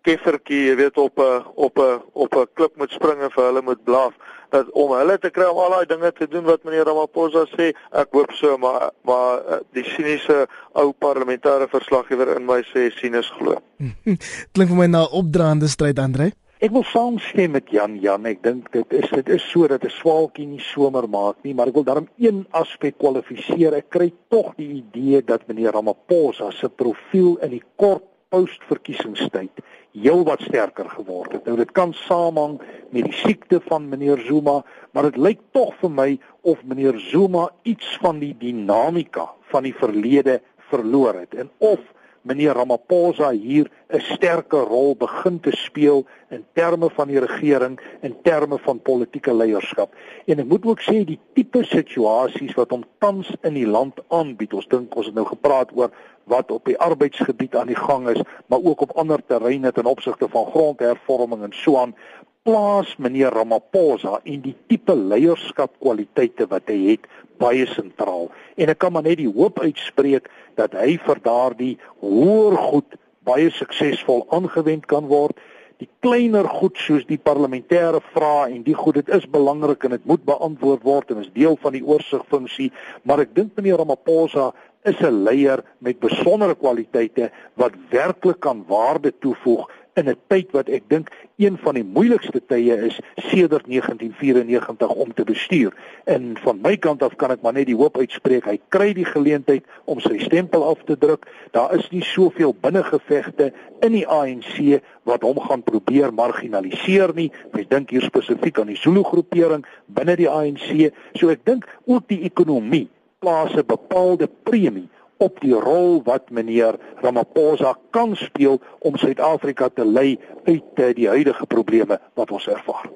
keffertjie, 0.03 0.67
jy 0.69 0.75
weet 0.75 0.97
op 0.97 1.19
'n 1.19 1.43
op 1.55 1.79
'n 1.79 2.01
op 2.13 2.35
'n 2.35 2.47
klip 2.53 2.77
moet 2.77 2.91
spring 2.91 3.21
en 3.21 3.31
vir 3.31 3.43
hulle 3.43 3.61
moet 3.61 3.83
blaf 3.83 4.13
dat 4.53 4.69
om 4.71 4.91
hulle 4.93 5.17
te 5.17 5.31
kry 5.33 5.47
om 5.49 5.57
al 5.57 5.73
daai 5.75 5.85
dinge 5.89 6.11
te 6.11 6.27
doen 6.29 6.45
wat 6.45 6.63
meneer 6.63 6.85
Ramaphosa 6.85 7.45
sê, 7.55 7.71
ek 7.91 8.13
hoop 8.17 8.31
so, 8.37 8.57
maar 8.61 8.91
maar 9.07 9.41
eh, 9.41 9.59
die 9.77 9.83
siniese 9.83 10.45
ou 10.73 10.93
parlementêre 11.05 11.67
verslaggewer 11.71 12.35
in 12.35 12.45
my 12.45 12.61
sê 12.69 12.91
sinus 12.99 13.31
glo. 13.39 13.57
Klink 14.53 14.69
vir 14.69 14.79
my 14.83 14.87
na 14.87 15.03
opdraande 15.09 15.67
stryd, 15.67 15.99
Andre. 15.99 16.31
Ek 16.63 16.71
wil 16.71 16.85
saamstem 16.87 17.57
met 17.57 17.73
Jan 17.75 17.97
Jan. 17.99 18.25
Ek 18.29 18.43
dink 18.45 18.69
dit 18.71 18.93
is 18.95 19.09
dit 19.11 19.33
is 19.35 19.43
so 19.51 19.67
dat 19.67 19.83
'n 19.83 19.91
swaalkie 19.91 20.45
nie 20.47 20.61
somer 20.63 21.09
maak 21.09 21.41
nie, 21.43 21.53
maar 21.53 21.67
ek 21.67 21.73
wil 21.73 21.83
daarom 21.83 22.07
een 22.17 22.45
aspek 22.51 22.97
kwalifiseer. 22.97 23.73
Ek 23.73 23.89
kry 23.89 24.13
tog 24.29 24.53
die 24.55 24.83
idee 24.83 25.23
dat 25.25 25.47
meneer 25.47 25.73
Ramaphosa 25.73 26.51
se 26.51 26.69
profiel 26.69 27.37
in 27.41 27.57
die 27.57 27.63
kort 27.75 28.05
postverkiesingstyd 28.33 29.61
heelwat 29.93 30.41
sterker 30.41 30.89
geword 30.89 31.32
het. 31.32 31.45
Nou 31.45 31.58
dit 31.58 31.71
kan 31.71 31.93
samehang 31.93 32.60
met 32.89 33.08
die 33.10 33.13
siekte 33.13 33.62
van 33.67 33.89
meneer 33.89 34.21
Zuma, 34.25 34.63
maar 34.91 35.10
dit 35.10 35.17
lyk 35.17 35.41
tog 35.51 35.73
vir 35.82 35.91
my 35.91 36.10
of 36.41 36.63
meneer 36.65 36.97
Zuma 36.99 37.49
iets 37.62 37.97
van 38.01 38.19
die 38.19 38.34
dinamika 38.39 39.29
van 39.53 39.63
die 39.63 39.75
verlede 39.77 40.41
verloor 40.69 41.13
het 41.21 41.36
en 41.38 41.51
of 41.58 41.79
meneer 42.23 42.55
Ramaphosa 42.55 43.31
hier 43.31 43.69
'n 43.89 43.99
sterker 43.99 44.65
rol 44.67 44.95
begin 44.95 45.39
te 45.39 45.51
speel 45.51 46.05
in 46.29 46.45
terme 46.53 46.89
van 46.89 47.07
die 47.07 47.19
regering 47.19 47.79
en 48.01 48.15
terme 48.23 48.57
van 48.57 48.81
politieke 48.81 49.33
leierskap. 49.33 49.93
En 50.25 50.39
ek 50.39 50.47
moet 50.47 50.65
ook 50.65 50.81
sê 50.81 51.03
die 51.05 51.19
tipe 51.33 51.63
situasies 51.63 52.55
wat 52.55 52.69
hom 52.69 52.83
tans 52.99 53.36
in 53.41 53.53
die 53.53 53.67
land 53.67 53.99
aanbied, 54.07 54.53
ons 54.53 54.67
dink 54.67 54.95
ons 54.95 55.05
het 55.05 55.15
nou 55.15 55.25
gepraat 55.25 55.71
oor 55.75 55.91
wat 56.23 56.51
op 56.51 56.65
die 56.65 56.79
arbeidsgebied 56.79 57.55
aan 57.55 57.67
die 57.67 57.79
gang 57.79 58.09
is, 58.09 58.21
maar 58.47 58.59
ook 58.63 58.81
op 58.81 58.97
ander 58.97 59.19
terreine 59.25 59.71
ten 59.71 59.86
opsigte 59.86 60.27
van 60.29 60.45
grondhervorming 60.45 61.43
en 61.43 61.53
so 61.53 61.77
aan 61.77 61.95
plaas 62.43 62.95
meneer 62.99 63.32
Ramaphosa 63.32 64.17
en 64.27 64.41
die 64.43 64.56
tipe 64.67 64.95
leierskapkwaliteite 64.95 66.49
wat 66.51 66.67
hy 66.71 66.79
het 66.89 67.08
baie 67.39 67.65
sentraal. 67.71 68.27
En 68.60 68.71
ek 68.73 68.82
kan 68.84 68.93
maar 68.93 69.06
net 69.08 69.21
die 69.21 69.32
hoop 69.32 69.62
uitspreek 69.63 70.27
dat 70.60 70.75
hy 70.77 70.97
vir 71.06 71.21
daardie 71.23 71.73
hoër 72.03 72.58
goed 72.67 72.99
baie 73.23 73.47
suksesvol 73.56 74.25
aangewend 74.36 74.89
kan 74.91 75.08
word. 75.08 75.39
Die 75.79 75.88
kleiner 76.03 76.47
goed 76.51 76.77
soos 76.84 77.08
die 77.08 77.19
parlementêre 77.19 78.03
vrae 78.12 78.51
en 78.51 78.62
die 78.67 78.75
goed 78.75 78.99
dit 78.99 79.10
is 79.15 79.25
belangrik 79.32 79.88
en 79.88 79.95
dit 79.95 80.06
moet 80.08 80.23
beantwoord 80.27 80.84
word 80.84 81.12
en 81.12 81.23
is 81.23 81.32
deel 81.36 81.56
van 81.63 81.75
die 81.75 81.84
oorsigfunksie, 81.84 82.69
maar 83.08 83.23
ek 83.23 83.34
dink 83.36 83.56
meneer 83.56 83.79
Ramaphosa 83.82 84.51
is 84.84 84.99
'n 84.99 85.23
leier 85.23 85.63
met 85.79 85.99
besondere 85.99 86.56
kwaliteite 86.56 87.32
wat 87.56 87.71
werklik 87.89 88.39
kan 88.39 88.65
waarde 88.67 89.13
toevoeg 89.23 89.69
in 89.93 90.10
'n 90.10 90.17
tyd 90.27 90.51
wat 90.51 90.69
ek 90.69 90.84
dink 90.88 91.10
een 91.38 91.58
van 91.58 91.73
die 91.73 91.84
moeilikste 91.84 92.41
tye 92.47 92.75
is 92.88 92.99
sedert 93.15 93.67
1994 93.67 94.89
om 94.89 95.13
te 95.13 95.23
bestuur. 95.23 95.73
En 96.06 96.38
van 96.38 96.60
my 96.62 96.77
kant 96.77 97.03
af 97.03 97.15
kan 97.15 97.32
ek 97.32 97.41
maar 97.41 97.53
net 97.53 97.65
die 97.65 97.75
hoop 97.75 97.97
uitspreek 97.97 98.45
hy 98.45 98.60
kry 98.69 98.93
die 98.93 99.06
geleentheid 99.06 99.65
om 99.86 99.99
sy 99.99 100.17
stempel 100.19 100.63
af 100.63 100.84
te 100.86 100.97
druk. 100.97 101.27
Daar 101.51 101.75
is 101.75 101.89
nie 101.89 102.03
soveel 102.03 102.56
binnengevegte 102.62 103.53
in 103.82 103.91
die 103.91 104.08
ANC 104.08 104.82
wat 105.03 105.21
hom 105.21 105.39
gaan 105.39 105.63
probeer 105.63 106.13
marginaliseer 106.13 107.13
nie. 107.13 107.32
Ek 107.53 107.69
dink 107.69 107.89
hier 107.89 108.01
spesifiek 108.01 108.60
aan 108.60 108.73
die 108.73 108.79
Zulu 108.79 109.03
groepering 109.03 109.65
binne 109.86 110.15
die 110.15 110.29
ANC. 110.29 110.91
So 111.13 111.29
ek 111.29 111.45
dink 111.45 111.67
ook 111.86 112.08
die 112.08 112.23
ekonomie 112.23 112.89
plaas 113.19 113.53
'n 113.56 113.65
bepaalde 113.65 114.29
premie 114.43 114.89
op 115.17 115.39
die 115.41 115.54
rol 115.54 116.02
wat 116.04 116.30
meneer 116.30 116.78
Ramaphosa 117.02 117.76
kan 117.91 118.15
speel 118.15 118.62
om 118.80 118.97
Suid-Afrika 118.97 119.69
te 119.69 119.86
lei 119.86 120.19
uit 120.45 120.63
eh, 120.76 120.93
die 120.95 121.08
huidige 121.08 121.45
probleme 121.45 121.99
wat 122.13 122.32
ons 122.32 122.47
ervaar. 122.47 122.89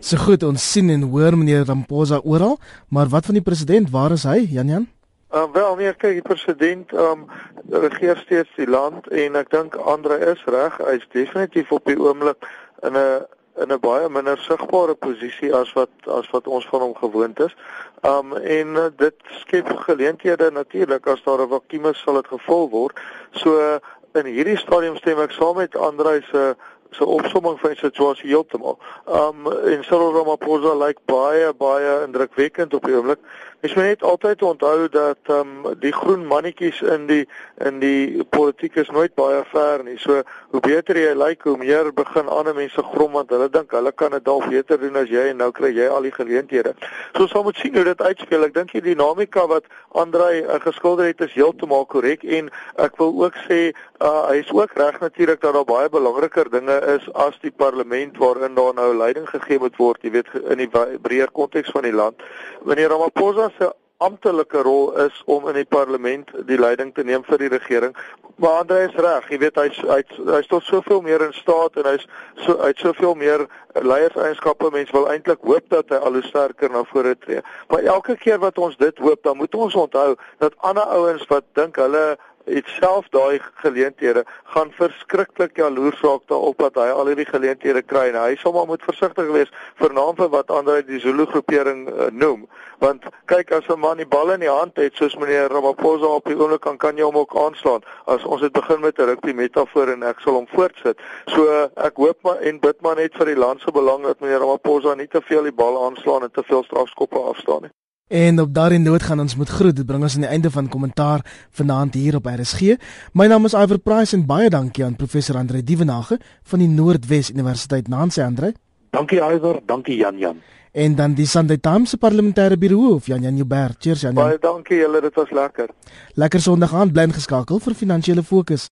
So 0.00 0.16
goed, 0.16 0.42
ons 0.42 0.72
sien 0.72 0.90
en 0.90 1.02
hoor 1.12 1.36
meneer 1.36 1.64
Ramaphosa 1.64 2.20
oral, 2.24 2.58
maar 2.88 3.08
wat 3.08 3.26
van 3.26 3.34
die 3.34 3.44
president? 3.44 3.90
Waar 3.90 4.12
is 4.12 4.24
hy, 4.24 4.46
Jan 4.50 4.68
Jan? 4.68 4.88
Uh, 5.34 5.44
wel, 5.52 5.76
nee, 5.76 5.92
kyk, 5.98 6.20
die 6.20 6.22
president 6.22 6.92
um 6.94 7.24
regeer 7.70 8.20
steeds 8.22 8.50
die 8.54 8.68
land 8.70 9.08
en 9.10 9.34
ek 9.40 9.48
dink 9.50 9.74
Andre 9.82 10.20
is 10.30 10.42
reg, 10.46 10.76
hy's 10.78 11.06
definitief 11.10 11.72
op 11.74 11.88
die 11.90 11.96
oomblik 11.98 12.46
in 12.86 12.94
'n 12.94 13.24
in 13.56 13.72
'n 13.72 13.80
baie 13.80 14.08
minder 14.08 14.38
sigbare 14.38 14.94
posisie 14.94 15.54
as 15.54 15.72
wat 15.72 15.90
as 16.06 16.30
wat 16.30 16.46
ons 16.46 16.66
van 16.66 16.80
hom 16.80 16.94
gewoond 16.94 17.40
is. 17.40 17.54
Um 18.02 18.36
en 18.36 18.68
uh, 18.74 18.86
dit 18.96 19.14
skep 19.40 19.68
geleenthede 19.86 20.50
natuurlik 20.50 21.06
as 21.06 21.22
daar 21.22 21.40
'n 21.40 21.48
vakuum 21.48 21.86
is 21.86 22.00
sal 22.00 22.14
dit 22.14 22.26
gevul 22.26 22.68
word. 22.70 23.00
So 23.30 23.58
uh, 23.58 23.76
in 24.12 24.26
hierdie 24.26 24.58
stadium 24.58 24.96
stem 24.96 25.18
ek 25.18 25.30
saam 25.30 25.56
met 25.56 25.76
Andrei 25.76 26.22
se 26.30 26.56
se 26.90 27.06
opsomming 27.06 27.60
van 27.60 27.70
die 27.70 27.78
situasie 27.78 28.28
heeltemal. 28.28 28.78
Um 29.06 29.46
en 29.46 29.84
Cyril 29.84 30.12
Ramaphosa 30.14 30.74
lyk 30.74 30.98
baie 31.04 31.52
baie 31.52 32.04
indrukwekkend 32.06 32.74
op 32.74 32.84
die 32.84 32.96
oomblik. 32.96 33.18
Ek 33.64 33.72
moet 33.78 33.86
net 33.86 34.02
altyd 34.04 34.42
onthou 34.44 34.88
dat 34.92 35.30
ehm 35.32 35.52
um, 35.64 35.76
die 35.80 35.92
groen 35.92 36.26
mannetjies 36.28 36.82
in 36.84 37.06
die 37.08 37.22
in 37.64 37.78
die 37.80 38.24
politiek 38.28 38.74
is 38.76 38.90
nooit 38.92 39.14
baie 39.16 39.38
ver 39.52 39.84
nie. 39.84 39.94
So 40.02 40.18
hoe 40.52 40.60
beter 40.60 40.98
jy 41.00 41.14
lyk, 41.16 41.46
hoe 41.48 41.56
meer 41.56 41.88
begin 41.96 42.28
ander 42.28 42.52
mense 42.54 42.84
grom 42.92 43.16
want 43.16 43.32
hulle 43.32 43.48
dink 43.48 43.72
hulle 43.72 43.92
kan 43.92 44.12
dit 44.12 44.24
dalk 44.24 44.50
beter 44.52 44.80
doen 44.82 44.98
as 45.00 45.08
jy 45.08 45.30
en 45.30 45.40
nou 45.40 45.48
kry 45.56 45.70
jy 45.72 45.86
al 45.88 46.04
die 46.04 46.12
geleenthede. 46.12 46.74
So 47.14 47.24
ons 47.24 47.46
moet 47.46 47.62
sien 47.62 47.78
hoe 47.78 47.86
dit 47.88 48.02
uitspeel. 48.02 48.44
Ek 48.50 48.52
dink 48.58 48.74
die 48.76 48.82
dinamika 48.84 49.46
wat 49.48 49.72
Andrei 49.96 50.42
uh, 50.42 50.60
geskilder 50.60 51.08
het 51.08 51.24
is 51.24 51.32
heeltemal 51.32 51.88
korrek 51.88 52.28
en 52.28 52.52
ek 52.84 53.00
wil 53.00 53.16
ook 53.24 53.40
sê 53.46 53.60
uh, 53.70 54.28
hy 54.28 54.42
is 54.42 54.52
ook 54.52 54.76
reg 54.76 55.00
natuurlik 55.00 55.40
dat 55.40 55.56
daar 55.56 55.64
baie 55.64 55.88
belangriker 55.88 56.52
dinge 56.52 56.76
is 56.98 57.08
as 57.16 57.40
die 57.40 57.54
parlement 57.64 58.20
waarin 58.20 58.60
daar 58.60 58.76
nou 58.76 58.92
leiding 58.92 59.24
gegee 59.32 59.58
moet 59.64 59.80
word, 59.80 60.04
jy 60.04 60.12
weet 60.20 60.28
in 60.52 60.60
die 60.60 60.68
breër 61.08 61.32
konteks 61.32 61.72
van 61.72 61.88
die 61.88 61.96
land. 61.96 62.20
Wanneer 62.68 62.92
Ramaphosa 62.92 63.53
se 63.58 63.72
amptelike 64.04 64.62
rol 64.62 64.92
is 65.06 65.22
om 65.30 65.48
in 65.48 65.54
die 65.54 65.68
parlement 65.68 66.30
die 66.48 66.58
leiding 66.58 66.92
te 66.94 67.04
neem 67.06 67.24
vir 67.24 67.38
die 67.38 67.50
regering. 67.52 67.94
Maar 68.42 68.50
Andre 68.64 68.80
is 68.88 68.96
reg, 68.98 69.28
jy 69.30 69.38
weet 69.38 69.58
hy's 69.62 69.76
hy's 69.86 70.16
hy's 70.26 70.48
tot 70.50 70.66
soveel 70.66 71.00
meer 71.06 71.22
in 71.22 71.32
staat 71.36 71.78
en 71.78 71.86
hy's 71.92 72.06
so 72.42 72.56
hy't 72.64 72.82
soveel 72.82 73.14
meer 73.14 73.46
leierseienskappe. 73.78 74.72
Mense 74.74 74.92
wil 74.96 75.06
eintlik 75.12 75.46
hoop 75.46 75.68
dat 75.70 75.94
hy 75.94 76.00
al 76.02 76.18
hoe 76.18 76.24
sterker 76.26 76.74
na 76.74 76.82
vore 76.90 77.14
tree. 77.22 77.44
Maar 77.70 77.86
elke 77.94 78.18
keer 78.18 78.42
wat 78.42 78.58
ons 78.58 78.76
dit 78.82 78.98
hoop, 78.98 79.22
dan 79.22 79.38
moet 79.38 79.54
ons 79.54 79.78
onthou 79.86 80.14
dat 80.42 80.58
ander 80.66 80.90
ouens 80.98 81.26
wat 81.30 81.46
dink 81.54 81.78
hulle 81.78 82.04
het 82.44 82.66
self 82.66 83.08
daai 83.08 83.40
geleenthede 83.62 84.24
gaan 84.54 84.72
verskriklik 84.76 85.56
jaloers 85.56 86.00
raak 86.00 86.26
daarop 86.28 86.58
dat 86.58 86.74
hy 86.74 86.88
al 86.92 87.08
hierdie 87.10 87.28
geleenthede 87.28 87.82
kry 87.82 88.08
en 88.10 88.18
hy 88.20 88.36
sal 88.40 88.52
maar 88.56 88.68
moet 88.68 88.84
versigtig 88.84 89.30
wees 89.36 89.52
vernaam 89.80 90.16
vir 90.18 90.30
wat 90.34 90.50
ander 90.50 90.80
uit 90.80 90.88
die 90.88 91.00
Zulu 91.00 91.26
groepering 91.32 91.86
uh, 91.88 92.08
noem. 92.12 92.46
Want 92.84 93.06
kyk 93.30 93.52
as 93.52 93.68
'n 93.68 93.80
man 93.80 93.96
die 94.02 94.08
bal 94.16 94.32
in 94.32 94.40
die 94.40 94.50
hand 94.50 94.76
het 94.76 94.96
soos 94.96 95.16
meneer 95.16 95.48
Ramaphosa 95.48 96.06
op 96.06 96.24
die 96.24 96.36
oomblik 96.38 96.60
kan 96.60 96.76
kan 96.76 96.96
jy 96.96 97.04
hom 97.04 97.16
ook 97.16 97.36
aanslaan. 97.36 97.82
As 98.06 98.24
ons 98.24 98.40
het 98.40 98.52
begin 98.52 98.80
met 98.80 98.98
'n 98.98 99.08
rugby 99.12 99.32
metafoor 99.32 99.88
en 99.88 100.02
ek 100.02 100.20
sal 100.20 100.34
hom 100.34 100.48
voortsit. 100.48 101.00
So 101.26 101.70
ek 101.76 101.96
hoop 101.96 102.18
maar 102.22 102.40
en 102.40 102.60
bid 102.60 102.80
maar 102.80 102.96
net 102.96 103.14
vir 103.14 103.26
die 103.26 103.40
land 103.44 103.60
se 103.60 103.70
belang 103.70 104.02
dat 104.02 104.20
meneer 104.20 104.38
Ramaphosa 104.38 104.94
nie 104.94 105.08
te 105.08 105.22
veel 105.22 105.42
die 105.42 105.58
bal 105.62 105.86
aanslaan 105.86 106.22
en 106.22 106.30
te 106.30 106.42
veel 106.42 106.64
strafskoppe 106.64 107.18
afstaan 107.18 107.62
nie 107.62 107.74
En 108.08 108.40
op 108.40 108.54
daardie 108.54 108.78
noot 108.78 109.02
gaan 109.02 109.20
ons 109.20 109.36
moet 109.36 109.48
groet. 109.48 109.76
Dit 109.76 109.86
bring 109.86 110.02
ons 110.02 110.14
aan 110.14 110.20
die 110.20 110.30
einde 110.30 110.50
van 110.50 110.68
kommentaar 110.68 111.24
vanaand 111.50 111.94
hier 111.94 112.14
op 112.14 112.26
RSG. 112.26 112.76
My 113.12 113.26
naam 113.26 113.44
is 113.44 113.54
Iver 113.54 113.78
Price 113.78 114.16
en 114.16 114.26
baie 114.26 114.50
dankie 114.50 114.84
aan 114.84 114.96
professor 114.96 115.36
Andre 115.36 115.62
Dievenage 115.62 116.18
van 116.42 116.58
die 116.58 116.68
Noordwes 116.68 117.30
Universiteit 117.30 117.88
Nancy 117.88 118.20
Andre. 118.20 118.52
Dankie 118.90 119.22
Iver, 119.22 119.60
dankie 119.66 119.96
Jan 119.96 120.18
Jan. 120.18 120.36
En 120.72 120.94
dan 120.94 121.14
die 121.14 121.26
Sunday 121.26 121.56
Times 121.56 121.90
se 121.90 121.96
parlementêre 121.96 122.58
biroof 122.58 123.06
Jan 123.06 123.22
Jan 123.22 123.36
Joubert. 123.36 123.76
Cheers 123.78 124.00
Jan. 124.00 124.14
Baie 124.14 124.38
dankie 124.38 124.76
julle, 124.76 125.00
dit 125.00 125.14
was 125.14 125.30
lekker. 125.30 125.68
Lekker 126.14 126.40
Sondag 126.40 126.74
aand 126.74 126.92
bly 126.92 127.08
ingeskakel 127.08 127.58
vir 127.58 127.74
finansiële 127.74 128.22
fokus. 128.22 128.68